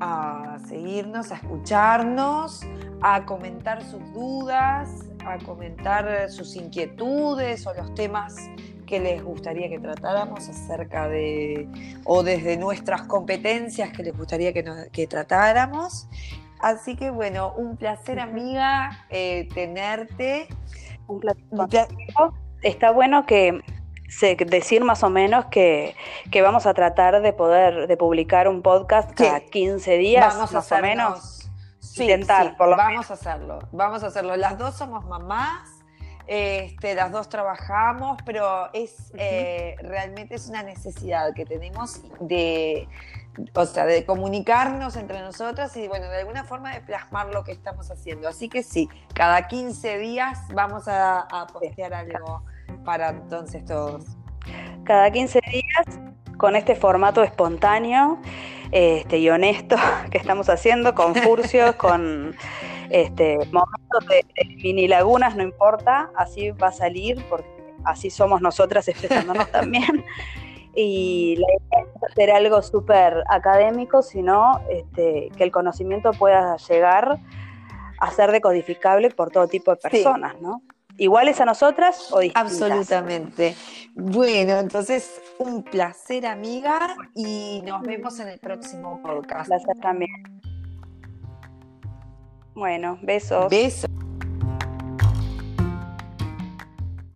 a 0.00 0.58
seguirnos, 0.66 1.30
a 1.32 1.36
escucharnos, 1.36 2.62
a 3.02 3.24
comentar 3.26 3.82
sus 3.84 4.12
dudas, 4.12 4.90
a 5.26 5.38
comentar 5.38 6.30
sus 6.30 6.56
inquietudes 6.56 7.66
o 7.66 7.74
los 7.74 7.94
temas 7.94 8.34
que 8.92 9.00
les 9.00 9.24
gustaría 9.24 9.70
que 9.70 9.78
tratáramos 9.78 10.50
acerca 10.50 11.08
de, 11.08 11.66
o 12.04 12.22
desde 12.22 12.58
nuestras 12.58 13.00
competencias 13.04 13.90
que 13.90 14.02
les 14.02 14.14
gustaría 14.14 14.52
que, 14.52 15.06
tratáramos. 15.06 16.08
Así 16.60 16.94
que 16.94 17.08
bueno, 17.08 17.54
un 17.56 17.78
placer 17.78 18.20
amiga 18.20 19.06
eh, 19.08 19.48
tenerte. 19.54 20.46
Un 21.06 21.20
placer. 21.20 21.88
Está 22.60 22.90
bueno 22.90 23.24
que 23.24 23.62
decir 24.46 24.84
más 24.84 25.02
o 25.02 25.08
menos 25.08 25.46
que, 25.46 25.96
vamos 26.42 26.66
a 26.66 26.74
tratar 26.74 27.22
de 27.22 27.32
poder 27.32 27.86
de 27.86 27.96
publicar 27.96 28.46
un 28.46 28.60
podcast 28.60 29.10
cada 29.14 29.40
15 29.40 29.96
días, 29.96 30.36
más 30.36 30.70
o 30.70 30.78
menos. 30.82 31.50
intentar, 31.96 32.58
por 32.58 32.68
lo 32.68 32.76
vamos 32.76 33.10
a 33.10 33.14
hacerlo, 33.14 33.58
vamos 33.72 34.04
a 34.04 34.08
hacerlo. 34.08 34.36
Las 34.36 34.58
dos 34.58 34.74
somos 34.74 35.02
mamás, 35.06 35.71
este, 36.26 36.94
las 36.94 37.12
dos 37.12 37.28
trabajamos, 37.28 38.18
pero 38.24 38.72
es 38.72 39.12
eh, 39.16 39.76
realmente 39.80 40.34
es 40.34 40.48
una 40.48 40.62
necesidad 40.62 41.34
que 41.34 41.44
tenemos 41.44 42.00
de, 42.20 42.88
o 43.54 43.66
sea, 43.66 43.86
de 43.86 44.04
comunicarnos 44.04 44.96
entre 44.96 45.20
nosotras 45.20 45.76
y 45.76 45.88
bueno, 45.88 46.08
de 46.08 46.18
alguna 46.18 46.44
forma 46.44 46.72
de 46.74 46.80
plasmar 46.80 47.28
lo 47.28 47.44
que 47.44 47.52
estamos 47.52 47.90
haciendo. 47.90 48.28
Así 48.28 48.48
que 48.48 48.62
sí, 48.62 48.88
cada 49.14 49.48
15 49.48 49.98
días 49.98 50.38
vamos 50.54 50.88
a, 50.88 51.20
a 51.20 51.46
postear 51.46 51.94
algo 51.94 52.42
para 52.84 53.10
entonces 53.10 53.64
todos? 53.64 54.04
Cada 54.84 55.10
15 55.10 55.40
días, 55.50 56.00
con 56.36 56.56
este 56.56 56.74
formato 56.74 57.22
espontáneo 57.22 58.18
este, 58.72 59.18
y 59.18 59.28
honesto 59.30 59.76
que 60.10 60.18
estamos 60.18 60.48
haciendo, 60.48 60.94
con 60.94 61.14
furcios, 61.14 61.76
con 61.76 62.34
este, 62.90 63.38
momentos 63.50 64.06
de, 64.08 64.24
mini 64.62 64.88
lagunas, 64.88 65.36
no 65.36 65.42
importa, 65.42 66.10
así 66.16 66.50
va 66.50 66.68
a 66.68 66.72
salir, 66.72 67.22
porque 67.28 67.48
así 67.84 68.10
somos 68.10 68.40
nosotras 68.40 68.88
expresándonos 68.88 69.50
también. 69.50 70.04
Y 70.74 71.36
la 71.36 71.46
idea 71.46 71.84
es 71.84 72.10
hacer 72.10 72.30
algo 72.30 72.62
súper 72.62 73.22
académico, 73.28 74.02
sino 74.02 74.60
este, 74.70 75.30
que 75.36 75.44
el 75.44 75.52
conocimiento 75.52 76.12
pueda 76.12 76.56
llegar 76.56 77.18
a 77.98 78.10
ser 78.10 78.32
decodificable 78.32 79.10
por 79.10 79.30
todo 79.30 79.46
tipo 79.48 79.70
de 79.70 79.76
personas, 79.76 80.40
¿no? 80.40 80.62
iguales 80.98 81.40
a 81.40 81.44
nosotras 81.44 82.12
o 82.12 82.20
distintas. 82.20 82.52
Absolutamente. 82.52 83.54
Bueno, 83.94 84.58
entonces 84.58 85.20
un 85.38 85.62
placer, 85.62 86.26
amiga, 86.26 86.96
y 87.14 87.62
nos 87.64 87.82
vemos 87.82 88.18
en 88.20 88.28
el 88.28 88.38
próximo 88.38 89.00
podcast. 89.02 89.48
Placer 89.48 89.76
también. 89.80 90.10
Bueno, 92.54 92.98
besos. 93.02 93.48
Besos. 93.50 93.90